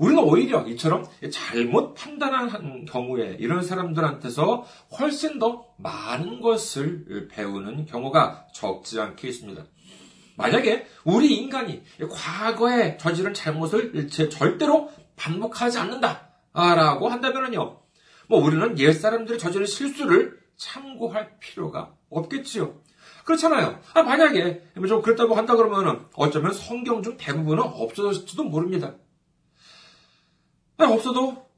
우리는 0.00 0.22
오히려 0.22 0.66
이처럼 0.66 1.06
잘못 1.30 1.92
판단한 1.92 2.86
경우에 2.86 3.36
이런 3.38 3.62
사람들한테서 3.62 4.64
훨씬 4.98 5.38
더 5.38 5.66
많은 5.76 6.40
것을 6.40 7.28
배우는 7.30 7.84
경우가 7.84 8.46
적지 8.54 8.98
않게 8.98 9.28
있습니다. 9.28 9.62
만약에 10.38 10.86
우리 11.04 11.34
인간이 11.34 11.82
과거에 12.10 12.96
저지른 12.96 13.34
잘못을 13.34 14.08
절대로 14.08 14.90
반복하지 15.16 15.78
않는다라고 15.78 17.08
한다면요, 17.10 17.78
뭐 18.26 18.42
우리는 18.42 18.78
옛 18.78 18.94
사람들이 18.94 19.38
저지른 19.38 19.66
실수를 19.66 20.40
참고할 20.56 21.36
필요가 21.40 21.92
없겠지요. 22.08 22.80
그렇잖아요. 23.26 23.78
아, 23.92 24.02
만약에 24.02 24.62
좀 24.88 25.02
그랬다고 25.02 25.34
한다 25.34 25.56
그러면 25.56 26.06
어쩌면 26.14 26.54
성경 26.54 27.02
중 27.02 27.18
대부분은 27.18 27.62
없어졌을지도 27.62 28.44
모릅니다. 28.44 28.94
아, 30.82 30.90
없어도 30.90 31.50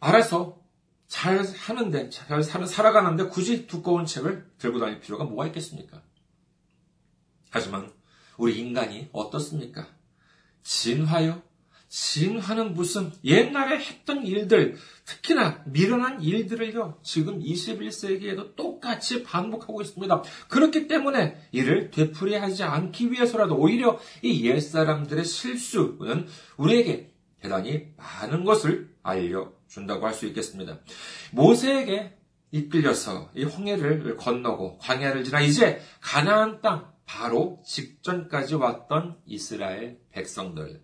알아서 0.00 0.58
잘 1.06 1.42
하는데, 1.42 2.10
잘 2.10 2.42
살아가는데 2.42 3.28
굳이 3.28 3.66
두꺼운 3.66 4.04
책을 4.04 4.50
들고 4.58 4.78
다닐 4.78 5.00
필요가 5.00 5.24
뭐가 5.24 5.46
있겠습니까? 5.46 6.02
하지만 7.50 7.92
우리 8.36 8.58
인간이 8.58 9.08
어떻습니까? 9.12 9.86
진화요? 10.62 11.42
진화는 11.88 12.74
무슨 12.74 13.10
옛날에 13.24 13.78
했던 13.78 14.26
일들, 14.26 14.76
특히나 15.06 15.62
미련한 15.64 16.22
일들을요, 16.22 16.98
지금 17.02 17.40
21세기에도 17.40 18.54
똑같이 18.54 19.22
반복하고 19.22 19.80
있습니다. 19.80 20.22
그렇기 20.48 20.86
때문에 20.86 21.40
이를 21.50 21.90
되풀이하지 21.90 22.64
않기 22.64 23.10
위해서라도 23.10 23.56
오히려 23.56 23.98
이 24.20 24.46
옛사람들의 24.46 25.24
실수는 25.24 26.28
우리에게 26.58 27.10
대단히 27.40 27.92
많은 27.96 28.44
것을 28.44 28.94
알려준다고 29.02 30.06
할 30.06 30.14
수 30.14 30.26
있겠습니다. 30.26 30.78
모세에게 31.32 32.16
이끌려서 32.50 33.30
이 33.34 33.44
홍해를 33.44 34.16
건너고 34.16 34.78
광야를 34.78 35.24
지나 35.24 35.40
이제 35.40 35.80
가나안 36.00 36.60
땅 36.60 36.90
바로 37.04 37.62
직전까지 37.66 38.54
왔던 38.56 39.18
이스라엘 39.26 39.98
백성들. 40.12 40.82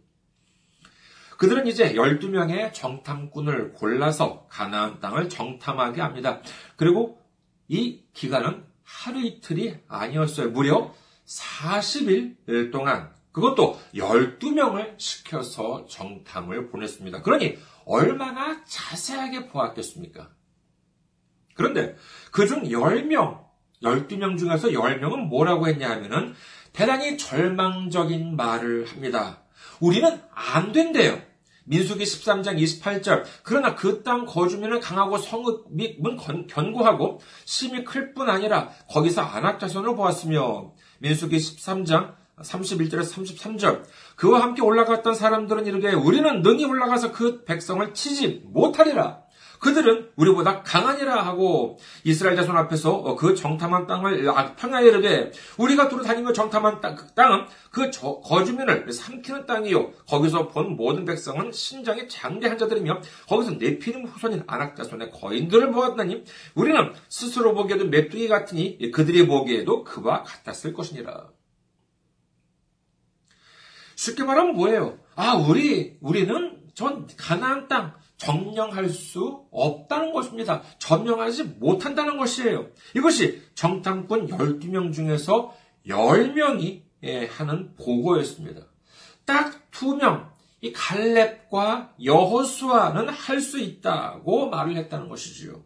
그들은 1.39 1.67
이제 1.67 1.95
12명의 1.95 2.73
정탐꾼을 2.73 3.73
골라서 3.73 4.47
가나안 4.49 5.01
땅을 5.01 5.29
정탐하게 5.29 6.01
합니다. 6.01 6.41
그리고 6.77 7.21
이 7.69 8.05
기간은 8.13 8.65
하루 8.83 9.21
이틀이 9.21 9.79
아니었어요. 9.89 10.51
무려 10.51 10.95
40일 11.27 12.71
동안 12.71 13.13
그것도 13.35 13.79
12명을 13.97 14.95
시켜서 14.99 15.85
정탐을 15.87 16.71
보냈습니다. 16.71 17.23
그러니 17.23 17.59
얼마나 17.85 18.65
자세하게 18.65 19.49
보았겠습니까? 19.49 20.31
그런데 21.55 21.97
그중 22.31 22.63
10명, 22.63 23.45
12명 23.83 24.39
중에서 24.39 24.69
10명은 24.69 25.27
뭐라고 25.29 25.67
했냐 25.67 25.91
하면은 25.91 26.35
대단히 26.73 27.19
절망적인 27.19 28.37
말을 28.37 28.87
합니다. 28.87 29.43
우리는 29.81 30.23
안 30.33 30.73
된대요. 30.73 31.21
민수기 31.65 32.05
13장 32.05 32.57
28절. 32.59 33.25
그러나 33.43 33.75
그 33.75 34.03
땅 34.05 34.27
거주민은 34.27 34.79
강하고 34.81 35.19
성읍은 35.19 36.47
견고하고 36.47 37.21
심이 37.45 37.83
클 37.85 38.15
뿐 38.15 38.31
아니라 38.31 38.69
거기서 38.91 39.23
안악 39.23 39.59
자손을 39.59 39.97
보았으며 39.97 40.73
민수기 41.01 41.37
13장 41.37 42.15
31절에서 42.41 43.25
33절. 43.25 43.83
그와 44.17 44.43
함께 44.43 44.63
올라갔던 44.63 45.15
사람들은 45.15 45.67
이르되 45.67 45.93
우리는 45.93 46.43
능히 46.43 46.65
올라가서 46.65 47.13
그 47.13 47.45
백성을 47.45 47.95
치지 47.95 48.43
못하리라. 48.47 49.25
그들은 49.65 50.11
우리보다 50.17 50.63
강하니라 50.63 51.23
하고 51.27 51.79
이스라엘 52.05 52.37
자손 52.37 52.55
앞에서 52.55 52.93
어, 52.93 53.17
그 53.17 53.35
정탐한 53.35 53.87
땅을 53.87 54.29
아, 54.29 54.55
평야에 54.55 54.85
이르되 54.85 55.33
우리가 55.57 55.89
두루 55.89 56.05
다니며 56.05 56.35
정탐한 56.35 56.83
그 56.95 57.07
땅은 57.15 57.47
그 57.71 57.91
거주민을 57.91 58.93
삼키는 58.93 59.47
땅이요 59.47 59.93
거기서 60.07 60.49
본 60.49 60.77
모든 60.77 61.07
백성은 61.07 61.53
신장이 61.53 62.09
장대한 62.09 62.59
자들이며 62.59 63.01
거기서 63.27 63.53
네피림 63.53 64.05
후손인 64.05 64.45
아낙 64.47 64.77
자손의 64.77 65.11
거인들을 65.13 65.71
보았나니 65.73 66.25
우리는 66.55 66.93
스스로 67.09 67.55
보기에도 67.55 67.87
메뚜기 67.87 68.29
같으니 68.29 68.91
그들이 68.91 69.27
보기에도 69.27 69.83
그와 69.85 70.25
같았을 70.25 70.75
것이니라. 70.75 71.29
쉽게 73.97 74.25
말하면 74.25 74.55
뭐예요? 74.55 74.99
아, 75.17 75.35
우리, 75.35 75.97
우리는 76.01 76.63
전 76.75 77.07
가나안 77.17 77.69
땅, 77.69 77.95
점령할 78.17 78.89
수 78.89 79.47
없다는 79.51 80.13
것입니다. 80.13 80.63
점령하지 80.79 81.45
못한다는 81.45 82.17
것이에요. 82.17 82.69
이것이 82.97 83.43
정탐꾼 83.55 84.29
12명 84.29 84.93
중에서 84.93 85.55
10명이 85.87 86.83
예, 87.05 87.27
하는 87.27 87.75
보고였습니다. 87.77 88.63
딱두 89.27 89.97
명, 89.97 90.33
이 90.61 90.73
갈렙과 90.73 91.95
여호수아는 92.03 93.11
할 93.11 93.41
수 93.41 93.59
있다고 93.59 94.49
말을 94.49 94.77
했다는 94.77 95.09
것이지요. 95.09 95.63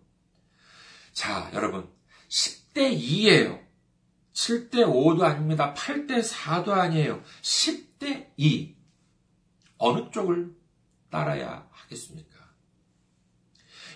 자, 1.13 1.51
여러분, 1.55 1.89
10대 2.29 2.99
2예요. 2.99 3.61
7대 4.33 4.85
5도 4.87 5.23
아닙니다. 5.23 5.75
8대 5.75 6.23
4도 6.23 6.71
아니에요. 6.71 7.23
10 7.43 7.88
대 7.99 8.33
2. 8.37 8.77
어느 9.79 10.11
쪽을 10.11 10.55
따라야 11.11 11.67
하겠습니까? 11.71 12.29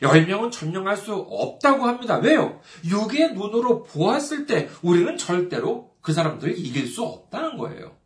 10명은 0.00 0.50
점령할 0.50 0.96
수 0.96 1.14
없다고 1.14 1.84
합니다. 1.84 2.16
왜요? 2.16 2.60
육의 2.84 3.34
눈으로 3.34 3.84
보았을 3.84 4.46
때 4.46 4.68
우리는 4.82 5.16
절대로 5.16 5.92
그 6.00 6.12
사람들을 6.12 6.58
이길 6.58 6.86
수 6.86 7.04
없다는 7.04 7.56
거예요. 7.56 7.96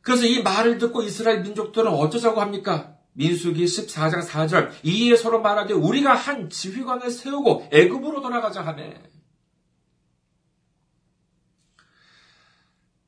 그래서 0.00 0.26
이 0.26 0.42
말을 0.42 0.78
듣고 0.78 1.02
이스라엘 1.02 1.42
민족들은 1.42 1.90
어쩌자고 1.90 2.40
합니까? 2.40 2.96
민수기 3.14 3.64
14장 3.64 4.26
4절 4.26 4.70
이에 4.82 5.16
서로 5.16 5.40
말하되 5.40 5.72
우리가 5.72 6.14
한 6.14 6.50
지휘관을 6.50 7.10
세우고 7.10 7.68
애굽으로 7.72 8.20
돌아가자 8.20 8.64
하네. 8.64 9.13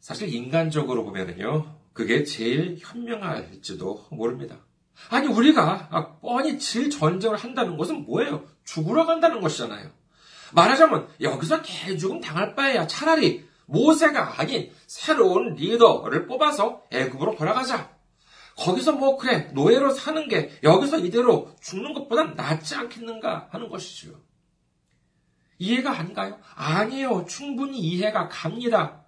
사실 0.06 0.32
인간적으로 0.32 1.02
보면은요, 1.02 1.66
그게 1.92 2.22
제일 2.22 2.76
현명할지도 2.78 4.06
모릅니다. 4.12 4.58
아니, 5.10 5.26
우리가 5.26 6.20
뻔히 6.20 6.60
질 6.60 6.90
전쟁을 6.90 7.36
한다는 7.36 7.76
것은 7.76 8.04
뭐예요? 8.04 8.44
죽으러 8.62 9.04
간다는 9.04 9.40
것이잖아요. 9.40 9.90
말하자면, 10.54 11.08
여기서 11.20 11.62
개죽음 11.62 12.20
당할 12.20 12.54
바에야 12.54 12.86
차라리 12.86 13.48
모세가 13.66 14.40
아닌 14.40 14.70
새로운 14.86 15.54
리더를 15.54 16.28
뽑아서 16.28 16.84
애굽으로 16.92 17.34
돌아가자. 17.34 17.90
거기서 18.56 18.92
뭐 18.92 19.16
그래 19.16 19.50
노예로 19.54 19.90
사는 19.90 20.28
게 20.28 20.56
여기서 20.62 21.00
이대로 21.00 21.52
죽는 21.60 21.94
것보다 21.94 22.22
낫지 22.26 22.76
않겠는가 22.76 23.48
하는 23.50 23.68
것이죠. 23.68 24.20
이해가 25.58 25.98
안 25.98 26.14
가요? 26.14 26.38
아니에요. 26.54 27.24
충분히 27.28 27.80
이해가 27.80 28.28
갑니다. 28.28 29.02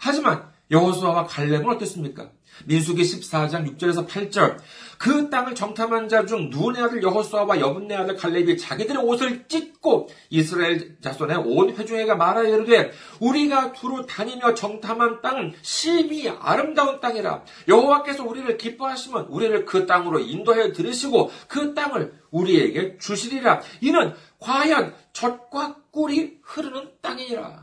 하지만 0.00 0.50
여호수아와 0.70 1.26
갈렙은 1.26 1.68
어땠습니까? 1.68 2.30
민수기 2.64 3.02
14장 3.02 3.76
6절에서 3.76 4.06
8절. 4.06 4.58
그 4.98 5.30
땅을 5.30 5.54
정탐한 5.54 6.08
자중 6.08 6.50
눈의 6.50 6.82
아들 6.82 7.02
여호수아와 7.02 7.58
여분네 7.58 7.94
아들 7.96 8.16
갈렙이 8.16 8.58
자기들의 8.58 9.02
옷을 9.02 9.48
찢고 9.48 10.08
이스라엘 10.28 11.00
자손의 11.00 11.38
온 11.38 11.74
회중에게 11.74 12.14
말하여 12.14 12.48
이르되 12.48 12.92
우리가 13.18 13.72
두루 13.72 14.06
다니며 14.06 14.54
정탐한 14.54 15.22
땅은 15.22 15.54
심히 15.62 16.28
아름다운 16.28 17.00
땅이라. 17.00 17.44
여호와께서 17.68 18.24
우리를 18.24 18.56
기뻐하시면 18.58 19.26
우리를 19.26 19.64
그 19.64 19.86
땅으로 19.86 20.20
인도하여 20.20 20.72
들으시고 20.72 21.30
그 21.48 21.74
땅을 21.74 22.12
우리에게 22.30 22.98
주시리라. 22.98 23.60
이는 23.80 24.14
과연 24.38 24.94
젖과 25.12 25.76
꿀이 25.90 26.38
흐르는 26.42 26.90
땅이라 27.00 27.59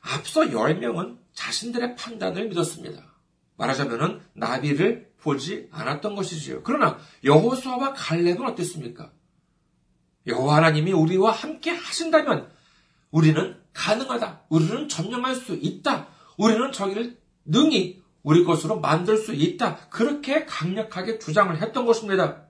앞서 0.00 0.42
10명은 0.42 1.18
자신들의 1.34 1.96
판단을 1.96 2.48
믿었습니다. 2.48 3.02
말하자면 3.56 4.22
나비를 4.34 5.10
보지 5.20 5.68
않았던 5.70 6.14
것이지요. 6.14 6.62
그러나 6.62 6.98
여호수아와 7.24 7.92
갈렙은 7.92 8.46
어땠습니까? 8.46 9.12
여호와 10.26 10.56
하나님이 10.56 10.92
우리와 10.92 11.30
함께 11.30 11.70
하신다면 11.70 12.50
우리는 13.10 13.60
가능하다. 13.72 14.42
우리는 14.48 14.88
점령할 14.88 15.34
수 15.34 15.54
있다. 15.54 16.08
우리는 16.36 16.72
저기를 16.72 17.18
능히 17.44 18.02
우리 18.22 18.44
것으로 18.44 18.80
만들 18.80 19.16
수 19.16 19.34
있다. 19.34 19.88
그렇게 19.88 20.44
강력하게 20.44 21.18
주장을 21.18 21.60
했던 21.60 21.86
것입니다. 21.86 22.42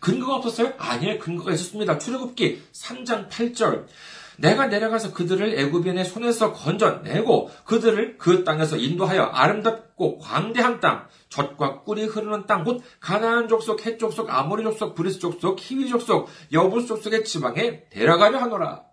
근거가 0.00 0.36
없었어요? 0.36 0.74
아니에요. 0.78 1.18
근거가 1.18 1.52
있었습니다. 1.52 1.98
출애굽기 1.98 2.62
3장 2.72 3.28
8절. 3.28 3.86
내가 4.38 4.66
내려가서 4.66 5.12
그들을 5.12 5.58
애굽인의 5.58 6.04
손에서 6.04 6.52
건져내고 6.52 7.50
그들을 7.64 8.18
그 8.18 8.44
땅에서 8.44 8.76
인도하여 8.76 9.22
아름답고 9.22 10.18
광대한 10.18 10.80
땅, 10.80 11.06
젖과 11.28 11.82
꿀이 11.82 12.04
흐르는 12.04 12.46
땅, 12.46 12.64
곧 12.64 12.82
가나안 13.00 13.48
족속, 13.48 13.84
헷 13.86 13.98
족속, 13.98 14.30
아모리 14.30 14.62
족속, 14.64 14.94
브리스 14.94 15.18
족속, 15.18 15.58
히위 15.60 15.88
족속, 15.88 16.28
여부스 16.52 16.86
족속의 16.86 17.24
지방에 17.24 17.84
데려가려 17.90 18.38
하노라. 18.38 18.84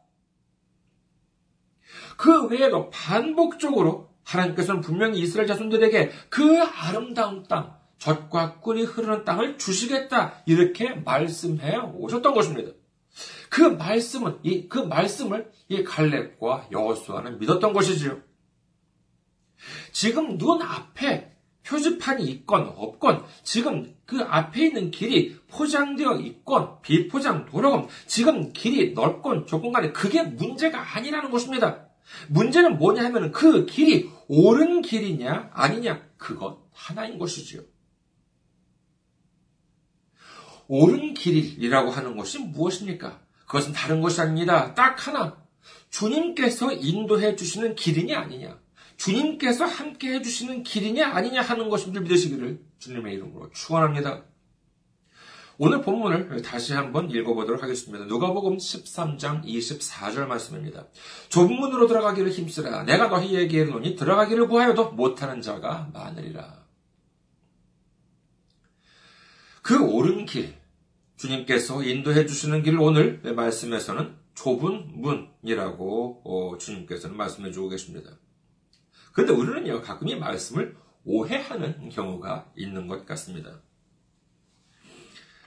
그 2.18 2.48
외에도 2.48 2.90
반복적으로 2.90 4.10
하나님께서는 4.24 4.82
분명히 4.82 5.20
이스라엘 5.20 5.48
자손들에게 5.48 6.12
그 6.30 6.62
아름다운 6.62 7.44
땅, 7.44 7.76
젖과 7.98 8.60
꿀이 8.60 8.84
흐르는 8.84 9.24
땅을 9.24 9.58
주시겠다 9.58 10.44
이렇게 10.46 10.94
말씀해 10.94 11.78
오셨던 11.96 12.34
것입니다. 12.34 12.72
그 13.54 13.62
말씀은 13.62 14.40
이 14.42 14.68
그 14.68 14.80
말씀을 14.80 15.52
이 15.70 15.84
갈렙과 15.84 16.70
여호수아는 16.72 17.38
믿었던 17.38 17.72
것이지요. 17.72 18.20
지금 19.92 20.40
눈 20.40 20.60
앞에 20.64 21.36
표지판이 21.64 22.24
있건 22.24 22.74
없건 22.76 23.24
지금 23.44 23.96
그 24.08 24.24
앞에 24.24 24.66
있는 24.66 24.90
길이 24.90 25.38
포장되어 25.50 26.16
있건 26.22 26.82
비포장 26.82 27.46
도로건 27.46 27.90
지금 28.08 28.52
길이 28.54 28.94
넓건 28.94 29.46
좁건 29.46 29.72
간에 29.72 29.92
그게 29.92 30.24
문제가 30.24 30.98
아니라는 30.98 31.30
것입니다. 31.30 31.90
문제는 32.30 32.80
뭐냐 32.80 33.06
하면 33.06 33.32
그 33.32 33.68
길이 33.68 34.10
옳은 34.30 34.82
길이냐 34.82 35.52
아니냐 35.54 36.04
그것 36.18 36.68
하나인 36.74 37.20
것이지요. 37.20 37.62
옳은 40.68 41.14
길이라고 41.14 41.92
하는 41.92 42.18
것이 42.18 42.40
무엇입니까? 42.40 43.23
그것은 43.54 43.72
다른 43.72 44.02
것이 44.02 44.20
아닙니다. 44.20 44.74
딱 44.74 45.08
하나. 45.08 45.38
주님께서 45.92 46.72
인도해 46.72 47.36
주시는 47.36 47.76
길이냐 47.76 48.20
아니냐. 48.20 48.60
주님께서 48.98 49.66
함께 49.66 50.14
해주시는 50.14 50.64
길이냐 50.64 51.10
아니냐 51.10 51.44
하는 51.44 51.70
것임을 51.70 52.02
믿으시기를 52.02 52.60
주님의 52.80 53.14
이름으로 53.14 53.52
축원합니다. 53.52 54.24
오늘 55.60 55.82
본문을 55.82 56.42
다시 56.42 56.74
한번 56.74 57.12
읽어보도록 57.12 57.62
하겠습니다. 57.62 58.06
누가복음 58.06 58.58
13장 58.58 59.46
24절 59.46 60.26
말씀입니다. 60.26 60.88
좁은 61.30 61.56
문으로 61.56 61.86
들어가기를 61.86 62.32
힘쓰라. 62.32 62.84
내가 62.86 63.08
너희에게 63.08 63.60
이르노니 63.60 63.96
들어가기를 63.96 64.48
구하여도 64.48 64.94
못하는 64.94 65.42
자가 65.42 65.92
많으리라. 65.94 66.64
그 69.62 69.80
옳은 69.80 70.26
길, 70.26 70.63
주님께서 71.18 71.84
인도해 71.84 72.26
주시는 72.26 72.64
길을 72.64 72.80
오늘 72.80 73.22
말씀에서는 73.22 74.18
좁은 74.36 75.02
문이라고 75.02 76.22
어, 76.26 76.58
주님께서는 76.58 77.16
말씀해 77.16 77.52
주고 77.52 77.70
계십니다. 77.70 78.18
그런데 79.14 79.34
우리는요, 79.34 79.82
가끔 79.82 80.08
이 80.08 80.16
말씀을 80.16 80.76
오해하는 81.06 81.90
경우가 81.90 82.52
있는 82.56 82.88
것 82.88 83.06
같습니다. 83.06 83.62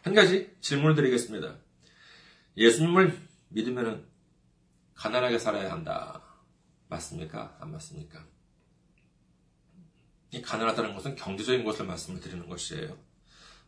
한 0.02 0.14
가지 0.14 0.54
질문을 0.60 0.94
드리겠습니다. 0.94 1.56
예수님을 2.56 3.18
믿으면 3.48 4.06
가난하게 4.94 5.38
살아야 5.38 5.72
한다. 5.72 6.22
맞습니까? 6.88 7.56
안 7.60 7.72
맞습니까? 7.72 8.24
이 10.30 10.40
가난하다는 10.40 10.94
것은 10.94 11.16
경제적인 11.16 11.64
것을 11.64 11.86
말씀을 11.86 12.20
드리는 12.20 12.48
것이에요. 12.48 12.96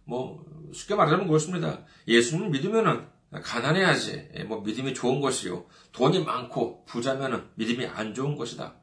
뭐 0.08 0.42
쉽게 0.72 0.94
말하자면 0.94 1.26
그렇습니다. 1.26 1.84
예수님을 2.08 2.48
믿으면은 2.48 3.06
가난해야지. 3.30 4.30
뭐 4.46 4.62
믿음이 4.62 4.94
좋은 4.94 5.20
것이요. 5.20 5.66
돈이 5.92 6.24
많고 6.24 6.86
부자면은 6.86 7.46
믿음이 7.56 7.86
안 7.86 8.14
좋은 8.14 8.34
것이다. 8.34 8.76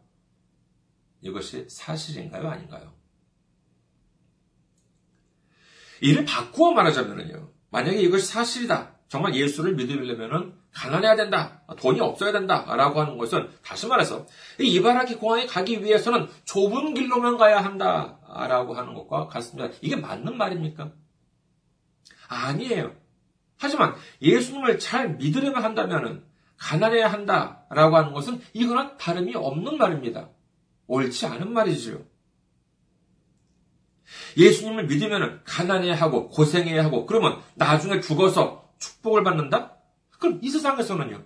이것이 1.22 1.66
사실인가요? 1.68 2.48
아닌가요? 2.48 2.94
이를 6.00 6.26
바꾸어 6.26 6.74
말하자면요. 6.74 7.52
만약에 7.72 7.98
이것이 8.02 8.28
사실이다. 8.28 8.94
정말 9.08 9.34
예수를 9.34 9.74
믿으려면 9.74 10.54
가난해야 10.74 11.16
된다. 11.16 11.64
돈이 11.80 12.02
없어야 12.02 12.34
된다. 12.34 12.66
라고 12.76 13.02
하는 13.02 13.18
것은 13.18 13.50
다시 13.64 13.88
말해서 13.88 14.28
이바라기 14.60 15.16
공항에 15.16 15.48
가기 15.48 15.84
위해서는 15.84 16.28
좁은 16.44 16.94
길로만 16.94 17.38
가야 17.38 17.64
한다. 17.64 18.20
라고 18.48 18.76
하는 18.76 18.94
것과 18.94 19.26
같습니다. 19.28 19.76
이게 19.82 19.96
맞는 19.96 20.38
말입니까? 20.38 20.92
아니에요. 22.28 22.96
하지만 23.58 23.96
예수님을 24.22 24.80
잘 24.80 25.16
믿으려면 25.16 25.64
한다면 25.64 26.24
가난해야 26.58 27.12
한다라고 27.12 27.96
하는 27.96 28.14
것은 28.14 28.42
이거나 28.54 28.98
다름이 28.98 29.36
없는 29.36 29.78
말입니다. 29.78 30.30
옳지 30.88 31.26
않은 31.26 31.52
말이지요. 31.52 32.04
예수님을 34.38 34.86
믿으면 34.86 35.42
가난해야 35.46 35.96
하고 35.96 36.30
고생해야 36.30 36.86
하고 36.86 37.06
그러면 37.06 37.42
나중에 37.56 38.00
죽어서 38.00 38.70
축복을 38.78 39.24
받는다? 39.24 39.78
그럼 40.20 40.40
이 40.42 40.50
세상에서는요. 40.50 41.24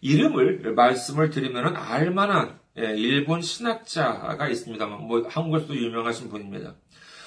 이름을 0.00 0.74
말씀을 0.74 1.30
드리면 1.30 1.76
알만한 1.76 2.60
예, 2.78 2.96
일본 2.96 3.42
신학자가 3.42 4.48
있습니다만 4.48 5.02
뭐 5.02 5.26
한국에서도 5.28 5.76
유명하신 5.76 6.30
분입니다. 6.30 6.74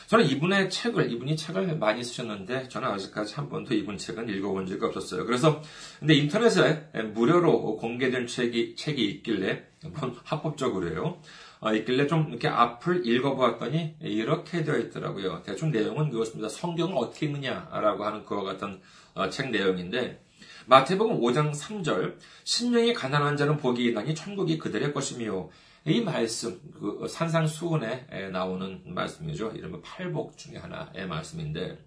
저는 0.08 0.26
이분의 0.28 0.70
책을, 0.70 1.12
이분이 1.12 1.36
책을 1.36 1.78
많이 1.78 2.04
쓰셨는데, 2.04 2.70
저는 2.70 2.90
아직까지 2.90 3.36
한 3.36 3.50
번도 3.50 3.74
이분 3.74 3.98
책은 3.98 4.30
읽어본 4.30 4.68
적이 4.68 4.86
없었어요. 4.86 5.26
그래서, 5.26 5.62
근데 6.00 6.14
인터넷에 6.14 6.92
무료로 7.14 7.78
공개된 7.78 8.28
책이, 8.28 8.76
책이 8.76 9.04
있길래, 9.06 9.64
뭐 9.86 10.16
합법적으로요. 10.24 11.20
어, 11.62 11.74
있길래 11.74 12.06
좀 12.06 12.30
이렇게 12.30 12.48
앞을 12.48 13.08
읽어보았더니, 13.08 13.96
이렇게 14.02 14.64
되어 14.64 14.78
있더라고요. 14.78 15.42
대충 15.44 15.72
내용은 15.72 16.12
그렇습니다. 16.12 16.50
성경을 16.50 16.96
어떻게 16.98 17.26
읽느냐라고 17.26 18.06
하는 18.06 18.26
그와 18.26 18.44
같은 18.44 18.82
어, 19.16 19.30
책 19.30 19.50
내용인데, 19.50 20.22
마태복음 20.68 21.20
5장 21.20 21.52
3절, 21.56 22.18
신령이 22.44 22.94
가난한 22.94 23.38
자는 23.38 23.58
복이 23.58 23.86
있나니 23.86 24.14
천국이 24.14 24.60
그들의 24.60 24.94
것이며, 24.94 25.50
이 25.88 26.02
말씀, 26.02 26.60
그 26.74 27.08
산상수훈에 27.08 28.30
나오는 28.32 28.82
말씀이죠. 28.86 29.52
이른바 29.52 29.80
팔복 29.84 30.38
중의 30.38 30.60
하나의 30.60 31.08
말씀인데, 31.08 31.78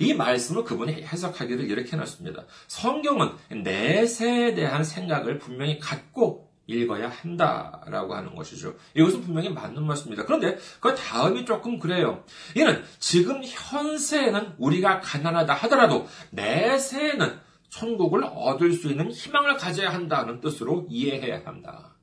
이 0.00 0.14
말씀을 0.14 0.64
그분이 0.64 1.02
해석하기를 1.02 1.70
이렇게 1.70 1.92
해놨습니다. 1.92 2.44
성경은 2.66 3.32
내세에 3.62 4.54
대한 4.54 4.84
생각을 4.84 5.38
분명히 5.38 5.78
갖고 5.78 6.50
읽어야 6.66 7.08
한다라고 7.08 8.14
하는 8.14 8.34
것이죠. 8.34 8.74
이것은 8.94 9.22
분명히 9.22 9.48
맞는 9.48 9.84
말씀입니다. 9.84 10.24
그런데 10.24 10.58
그 10.80 10.94
다음이 10.94 11.44
조금 11.44 11.78
그래요. 11.78 12.24
이는 12.56 12.82
지금 12.98 13.42
현세에는 13.44 14.54
우리가 14.58 15.00
가난하다 15.00 15.54
하더라도 15.54 16.08
내세에는 16.30 17.38
천국을 17.68 18.24
얻을 18.24 18.72
수 18.72 18.88
있는 18.88 19.12
희망을 19.12 19.56
가져야 19.56 19.90
한다는 19.90 20.40
뜻으로 20.40 20.86
이해해야 20.90 21.42
한다. 21.44 21.95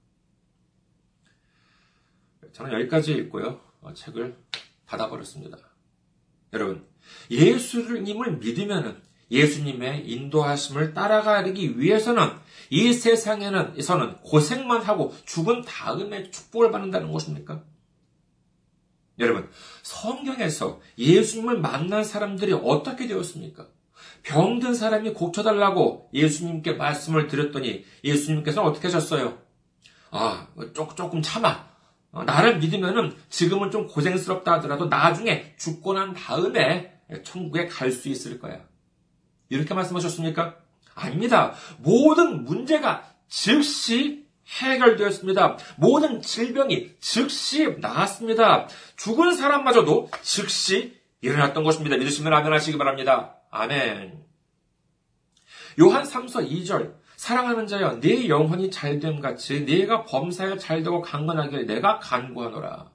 저는 2.54 2.72
여기까지 2.74 3.14
읽고요. 3.14 3.60
어, 3.82 3.94
책을 3.94 4.38
닫아버렸습니다. 4.86 5.58
여러분, 6.54 6.88
예수님을 7.30 8.38
믿으면은 8.38 9.02
예수님의 9.32 10.08
인도하심을 10.10 10.94
따라가기 10.94 11.80
위해서는 11.80 12.30
이 12.70 12.94
세상에는 12.94 13.82
서는 13.82 14.18
고생만 14.18 14.84
하고 14.84 15.14
죽은 15.26 15.64
다음에 15.64 16.30
축복을 16.30 16.72
받는다는 16.72 17.12
것입니까? 17.12 17.64
여러분, 19.20 19.50
성경에서 19.82 20.82
예수님을 20.98 21.60
만난 21.60 22.04
사람들이 22.04 22.54
어떻게 22.54 23.08
되었습니까? 23.08 23.68
병든 24.24 24.76
사람이 24.76 25.14
고쳐달라고 25.14 26.10
예수님께 26.14 26.74
말씀을 26.74 27.28
드렸더니 27.28 27.84
예수님께서는 28.04 28.70
어떻게 28.70 28.88
하셨어요? 28.88 29.40
아, 30.12 30.48
조금 30.74 31.22
참아. 31.22 31.73
어, 32.14 32.24
나를 32.24 32.60
믿으면은 32.60 33.16
지금은 33.30 33.72
좀 33.72 33.88
고생스럽다 33.88 34.54
하더라도 34.54 34.86
나중에 34.86 35.54
죽고 35.58 35.94
난 35.94 36.14
다음에 36.14 36.94
천국에 37.24 37.68
갈 37.68 37.92
수 37.92 38.08
있을 38.08 38.40
거야. 38.40 38.62
이렇게 39.50 39.74
말씀하셨습니까? 39.74 40.56
아닙니다. 40.96 41.54
모든 41.80 42.46
문제가 42.46 43.04
즉시 43.28 44.26
해결되었습니다. 44.48 45.58
모든 45.78 46.22
질병이 46.22 46.92
즉시 47.00 47.78
나았습니다. 47.80 48.68
죽은 48.96 49.34
사람마저도 49.36 50.12
즉시 50.22 51.02
일어났던 51.22 51.64
것입니다. 51.64 51.98
믿으시면 51.98 52.32
아멘 52.34 52.54
하시기 52.54 52.78
바랍니다. 52.78 53.38
아멘. 53.50 54.24
요한 55.80 56.04
3서 56.04 56.48
2절 56.48 56.94
사랑하는 57.24 57.68
자여, 57.68 58.02
네 58.02 58.28
영혼이 58.28 58.70
잘됨 58.70 59.22
같이 59.22 59.62
네가 59.62 60.04
범사에 60.04 60.58
잘되고 60.58 61.02
강건하길 61.02 61.68
내가 61.68 61.98
간구하노라. 62.00 62.92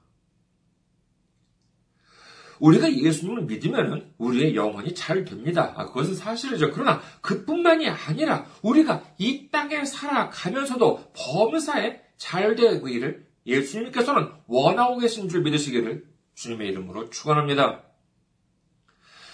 우리가 2.59 2.93
예수님을 2.93 3.45
믿으면 3.45 4.13
우리의 4.19 4.55
영혼이 4.55 4.93
잘 4.93 5.25
됩니다. 5.25 5.73
아, 5.75 5.87
그것은 5.87 6.13
사실이죠. 6.13 6.69
그러나 6.73 7.01
그뿐만이 7.21 7.89
아니라 7.89 8.45
우리가 8.61 9.01
이 9.17 9.49
땅에 9.49 9.83
살아가면서도 9.83 11.11
범사에 11.15 11.99
잘 12.17 12.55
되기를 12.55 13.25
예수님께서는 13.47 14.29
원하고 14.45 14.99
계신 14.99 15.27
줄 15.27 15.41
믿으시기를 15.41 16.05
주님의 16.35 16.67
이름으로 16.67 17.09
축원합니다. 17.09 17.81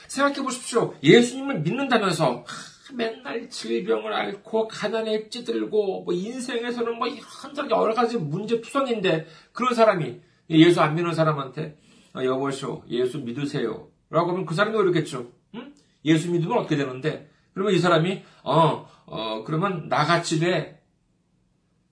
생각해 0.07 0.41
보십시오. 0.41 0.95
예수님을 1.03 1.63
믿는다면서 1.63 2.45
맨날 2.93 3.49
질병을 3.49 4.13
앓고 4.13 4.67
가난에 4.67 5.29
찌들고 5.29 6.03
뭐 6.03 6.13
인생에서는 6.13 6.97
뭐 6.97 7.07
이런저런 7.07 7.71
여러 7.71 7.93
가지 7.93 8.17
문제 8.17 8.61
투성인데 8.61 9.25
그런 9.51 9.73
사람이 9.73 10.21
예수 10.51 10.81
안 10.81 10.95
믿는 10.95 11.13
사람한테 11.13 11.77
어, 12.15 12.23
여보시오 12.23 12.83
예수 12.89 13.19
믿으세요 13.19 13.89
라고 14.09 14.31
하면 14.31 14.45
그 14.45 14.53
사람이 14.53 14.75
그러겠죠 14.77 15.31
응? 15.55 15.73
예수 16.05 16.31
믿으면 16.31 16.59
어떻게 16.59 16.75
되는데 16.77 17.29
그러면 17.53 17.73
이 17.73 17.79
사람이 17.79 18.23
어, 18.43 18.87
어 19.05 19.43
그러면 19.43 19.87
나같이 19.89 20.39
돼 20.39 20.83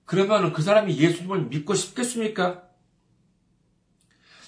그러면 0.05 0.53
그 0.53 0.61
사람이 0.61 0.97
예수님을 0.97 1.45
믿고 1.45 1.73
싶겠습니까? 1.73 2.63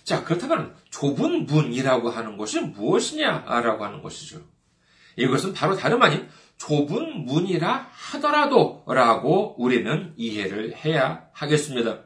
자 0.04 0.24
그렇다면 0.24 0.76
좁은 0.92 1.46
문이라고 1.46 2.10
하는 2.10 2.38
것이 2.38 2.60
무엇이냐라고 2.62 3.84
하는 3.84 4.02
것이죠. 4.04 4.42
이것은 5.16 5.54
바로 5.54 5.76
다름 5.76 6.02
아닌 6.02 6.28
좁은 6.58 7.26
문이라 7.26 7.90
하더라도 7.92 8.84
라고 8.88 9.56
우리는 9.62 10.14
이해를 10.18 10.76
해야 10.78 11.28
하겠습니다. 11.34 12.06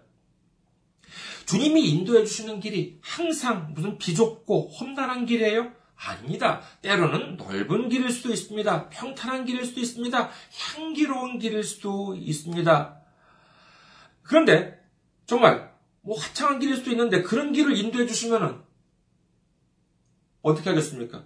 주님이 1.46 1.90
인도해 1.90 2.24
주시는 2.26 2.60
길이 2.60 3.00
항상 3.02 3.74
무슨 3.74 3.98
비좁고 3.98 4.70
험난한 4.70 5.26
길이에요? 5.26 5.72
아닙니다. 5.96 6.62
때로는 6.82 7.38
넓은 7.38 7.90
길일 7.90 8.10
수도 8.12 8.32
있습니다. 8.32 8.90
평탄한 8.90 9.46
길일 9.46 9.66
수도 9.66 9.82
있습니다. 9.82 10.30
향기로운 10.76 11.40
길일 11.40 11.64
수도 11.64 12.16
있습니다. 12.16 13.02
그런데 14.22 14.80
정말 15.26 15.74
뭐 16.02 16.18
화창한 16.18 16.60
길일 16.60 16.78
수도 16.78 16.92
있는데 16.92 17.22
그런 17.22 17.52
길을 17.52 17.76
인도해 17.76 18.06
주시면은 18.06 18.62
어떻게 20.42 20.70
하겠습니까? 20.70 21.26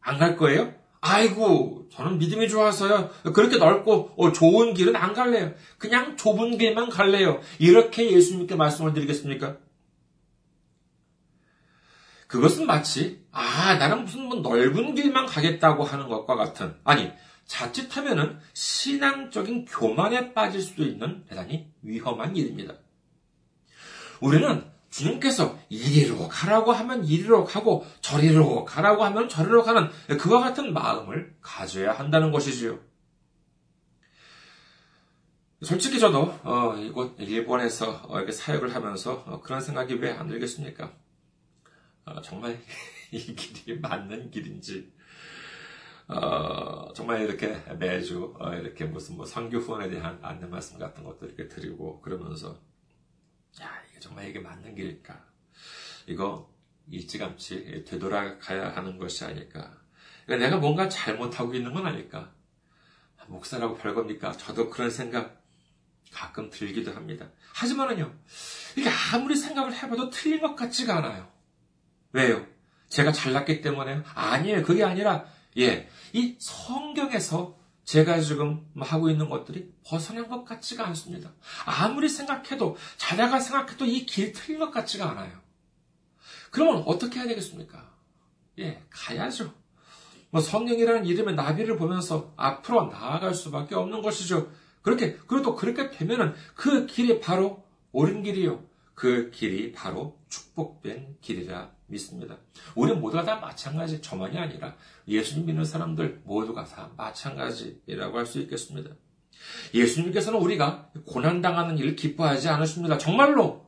안 0.00 0.18
갈 0.18 0.36
거예요? 0.36 0.74
아이고, 1.02 1.88
저는 1.92 2.18
믿음이 2.18 2.48
좋아서요. 2.48 3.10
그렇게 3.34 3.56
넓고 3.56 4.14
어, 4.16 4.32
좋은 4.32 4.74
길은 4.74 4.96
안 4.96 5.14
갈래요. 5.14 5.54
그냥 5.78 6.16
좁은 6.16 6.58
길만 6.58 6.90
갈래요. 6.90 7.40
이렇게 7.58 8.10
예수님께 8.10 8.54
말씀을 8.54 8.92
드리겠습니까? 8.92 9.56
그것은 12.26 12.66
마치 12.66 13.24
아 13.32 13.74
나는 13.74 14.04
무슨 14.04 14.22
뭐 14.26 14.36
넓은 14.36 14.94
길만 14.94 15.26
가겠다고 15.26 15.82
하는 15.82 16.08
것과 16.08 16.36
같은 16.36 16.76
아니 16.84 17.10
자칫하면은 17.46 18.38
신앙적인 18.52 19.64
교만에 19.64 20.32
빠질 20.32 20.60
수도 20.60 20.84
있는 20.84 21.24
대단히 21.24 21.72
위험한 21.82 22.36
일입니다. 22.36 22.74
우리는 24.20 24.64
주님께서 24.90 25.56
이리로 25.68 26.28
가라고 26.28 26.72
하면 26.72 27.04
이리로 27.04 27.44
가고 27.44 27.86
저리로 28.00 28.64
가라고 28.64 29.04
하면 29.04 29.28
저리로 29.28 29.62
가는 29.62 29.88
그와 30.18 30.40
같은 30.40 30.72
마음을 30.72 31.36
가져야 31.40 31.92
한다는 31.92 32.32
것이지요. 32.32 32.78
솔직히 35.62 35.98
저도 36.00 36.22
어, 36.42 36.74
이곳 36.76 37.16
일본에서 37.20 38.02
어, 38.08 38.16
이렇게 38.16 38.32
사역을 38.32 38.74
하면서 38.74 39.22
어, 39.26 39.40
그런 39.42 39.60
생각이 39.60 39.94
왜 39.94 40.10
안 40.12 40.26
들겠습니까? 40.26 40.92
어, 42.06 42.20
정말 42.22 42.58
이 43.12 43.18
길이 43.34 43.78
맞는 43.78 44.30
길인지 44.30 44.92
어, 46.08 46.92
정말 46.94 47.20
이렇게 47.22 47.56
매주 47.78 48.34
어, 48.40 48.54
이렇게 48.54 48.84
무슨 48.86 49.16
뭐 49.16 49.26
선교 49.26 49.58
후원에 49.58 49.90
대한 49.90 50.18
안내 50.22 50.46
말씀 50.46 50.78
같은 50.78 51.04
것도 51.04 51.26
이렇게 51.26 51.46
드리고 51.46 52.00
그러면서 52.00 52.58
야 53.62 53.82
이게 53.90 54.00
정말 54.00 54.28
이게 54.28 54.38
맞는 54.38 54.74
길일까? 54.74 55.24
이거 56.06 56.52
일찌감치 56.90 57.84
되돌아가야 57.86 58.76
하는 58.76 58.98
것이 58.98 59.24
아닐까? 59.24 59.78
그러니까 60.24 60.46
내가 60.46 60.60
뭔가 60.60 60.88
잘못하고 60.88 61.54
있는 61.54 61.72
건 61.72 61.86
아닐까? 61.86 62.32
목사라고 63.26 63.76
별겁니까? 63.76 64.32
저도 64.32 64.70
그런 64.70 64.90
생각 64.90 65.40
가끔 66.12 66.50
들기도 66.50 66.92
합니다. 66.92 67.28
하지만은요, 67.54 68.12
이게 68.76 68.90
아무리 69.12 69.36
생각을 69.36 69.72
해봐도 69.72 70.10
틀린 70.10 70.40
것 70.40 70.56
같지가 70.56 70.96
않아요. 70.98 71.30
왜요? 72.12 72.46
제가 72.88 73.12
잘났기 73.12 73.60
때문에요? 73.60 74.02
아니에요. 74.14 74.64
그게 74.64 74.82
아니라, 74.82 75.24
예, 75.58 75.88
이 76.12 76.36
성경에서 76.40 77.59
제가 77.90 78.20
지금 78.20 78.64
하고 78.78 79.10
있는 79.10 79.28
것들이 79.28 79.68
벗어난 79.84 80.28
것 80.28 80.44
같지가 80.44 80.86
않습니다. 80.86 81.32
아무리 81.66 82.08
생각해도, 82.08 82.76
자다가 82.96 83.40
생각해도 83.40 83.84
이 83.84 84.06
길 84.06 84.32
틀린 84.32 84.60
것 84.60 84.70
같지가 84.70 85.10
않아요. 85.10 85.32
그러면 86.52 86.84
어떻게 86.86 87.18
해야 87.18 87.26
되겠습니까? 87.26 87.90
예, 88.60 88.80
가야죠. 88.90 89.52
뭐 90.30 90.40
성령이라는 90.40 91.04
이름의 91.04 91.34
나비를 91.34 91.76
보면서 91.78 92.32
앞으로 92.36 92.86
나아갈 92.92 93.34
수밖에 93.34 93.74
없는 93.74 94.02
것이죠. 94.02 94.52
그렇게, 94.82 95.16
그래도 95.26 95.56
그렇게 95.56 95.90
되면은 95.90 96.34
그 96.54 96.86
길이 96.86 97.18
바로 97.18 97.64
옳은 97.90 98.22
길이요. 98.22 98.62
그 98.94 99.30
길이 99.30 99.72
바로 99.72 100.18
축복된 100.28 101.16
길이라 101.20 101.72
믿습니다. 101.86 102.38
우리 102.74 102.92
모두가 102.92 103.24
다 103.24 103.36
마찬가지, 103.36 104.00
저만이 104.00 104.38
아니라 104.38 104.76
예수님 105.08 105.46
믿는 105.46 105.64
사람들 105.64 106.22
모두가 106.24 106.64
다 106.64 106.90
마찬가지라고 106.96 108.18
할 108.18 108.26
수 108.26 108.38
있겠습니다. 108.40 108.90
예수님께서는 109.74 110.38
우리가 110.38 110.90
고난당하는 111.06 111.78
일을 111.78 111.96
기뻐하지 111.96 112.48
않으십니다. 112.48 112.98
정말로 112.98 113.66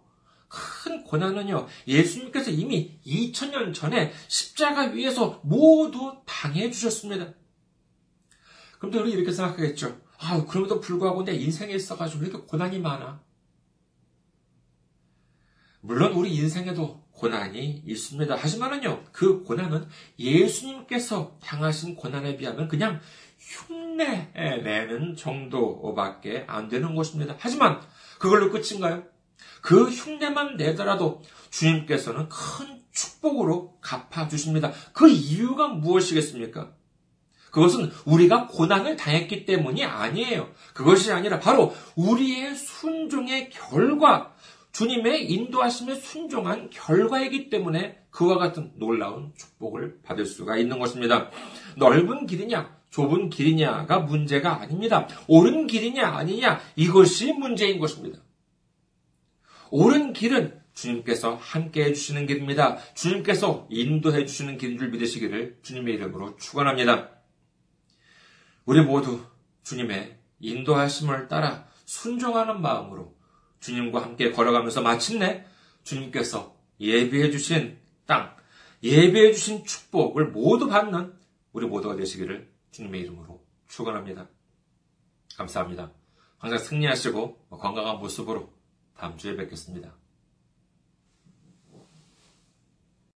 큰 0.49 1.03
고난은요, 1.05 1.67
예수님께서 1.89 2.51
이미 2.51 3.01
2000년 3.07 3.73
전에 3.75 4.13
십자가 4.29 4.83
위에서 4.83 5.41
모두 5.45 6.21
당해 6.27 6.71
주셨습니다. 6.71 7.33
그런데 8.79 8.99
우리 8.99 9.13
이렇게 9.13 9.33
생각하겠죠. 9.33 9.99
아, 10.19 10.45
그럼에도 10.45 10.79
불구하고 10.79 11.25
내 11.25 11.35
인생에 11.35 11.73
있어가지고 11.73 12.23
왜 12.23 12.29
이렇게 12.29 12.45
고난이 12.47 12.81
많아? 12.81 13.23
물론 15.85 16.13
우리 16.13 16.33
인생에도 16.37 17.03
고난이 17.11 17.83
있습니다. 17.85 18.37
하지만은요, 18.37 19.05
그 19.11 19.43
고난은 19.43 19.85
예수님께서 20.17 21.37
당하신 21.43 21.97
고난에 21.97 22.37
비하면 22.37 22.69
그냥 22.69 23.01
흉내 23.39 24.31
내는 24.63 25.17
정도밖에 25.17 26.45
안 26.47 26.69
되는 26.69 26.95
것입니다. 26.95 27.35
하지만 27.39 27.81
그걸로 28.21 28.51
끝인가요? 28.51 29.03
그 29.61 29.89
흉내만 29.89 30.57
내더라도 30.57 31.21
주님께서는 31.51 32.29
큰 32.29 32.81
축복으로 32.93 33.79
갚아주십니다. 33.81 34.73
그 34.93 35.09
이유가 35.09 35.67
무엇이겠습니까? 35.69 36.73
그것은 37.51 37.91
우리가 38.07 38.47
고난을 38.47 38.97
당했기 38.97 39.45
때문이 39.45 39.85
아니에요. 39.85 40.49
그것이 40.75 41.13
아니라 41.13 41.39
바로 41.39 41.75
우리의 41.97 42.55
순종의 42.55 43.51
결과, 43.51 44.32
주님의 44.73 45.31
인도하심에 45.31 45.95
순종한 45.97 46.71
결과이기 46.71 47.51
때문에 47.51 48.03
그와 48.11 48.39
같은 48.39 48.73
놀라운 48.77 49.33
축복을 49.37 50.01
받을 50.03 50.27
수가 50.27 50.57
있는 50.57 50.79
것입니다. 50.79 51.31
넓은 51.77 52.27
길이냐, 52.27 52.79
좁은 52.91 53.31
길이냐가 53.31 54.01
문제가 54.01 54.61
아닙니다. 54.61 55.07
옳은 55.29 55.67
길이냐, 55.67 56.07
아니냐, 56.07 56.61
이것이 56.77 57.33
문제인 57.33 57.79
것입니다. 57.79 58.21
옳은 59.71 60.13
길은 60.13 60.61
주님께서 60.75 61.37
함께 61.37 61.85
해주시는 61.85 62.27
길입니다. 62.27 62.79
주님께서 62.95 63.67
인도해 63.71 64.25
주시는 64.25 64.57
길인 64.57 64.79
줄 64.79 64.91
믿으시기를 64.91 65.59
주님의 65.63 65.95
이름으로 65.95 66.37
축원합니다. 66.37 67.11
우리 68.65 68.83
모두 68.83 69.21
주님의 69.65 70.19
인도하심을 70.41 71.29
따라 71.29 71.67
순종하는 71.85 72.63
마음으로 72.63 73.15
주님과 73.63 74.03
함께 74.03 74.33
걸어가면서 74.33 74.83
마침내 74.83 75.47
주님께서 75.85 76.55
예비해 76.81 77.31
주신 77.31 77.79
땅, 78.07 78.37
예비해 78.83 79.33
주신 79.33 79.65
축복을 79.65 80.27
모두 80.27 80.69
받는 80.69 81.15
우리 81.53 81.67
모두가 81.67 81.97
되시기를 81.97 82.51
주님의 82.73 83.01
이름으로 83.03 83.43
축원합니다. 83.69 84.29
감사합니다. 85.37 85.93
항상 86.39 86.59
승리하시고 86.59 87.47
건강한 87.51 87.99
모습으로 87.99 88.53
다음 88.97 89.17
주에 89.17 89.37
뵙겠습니다. 89.37 90.02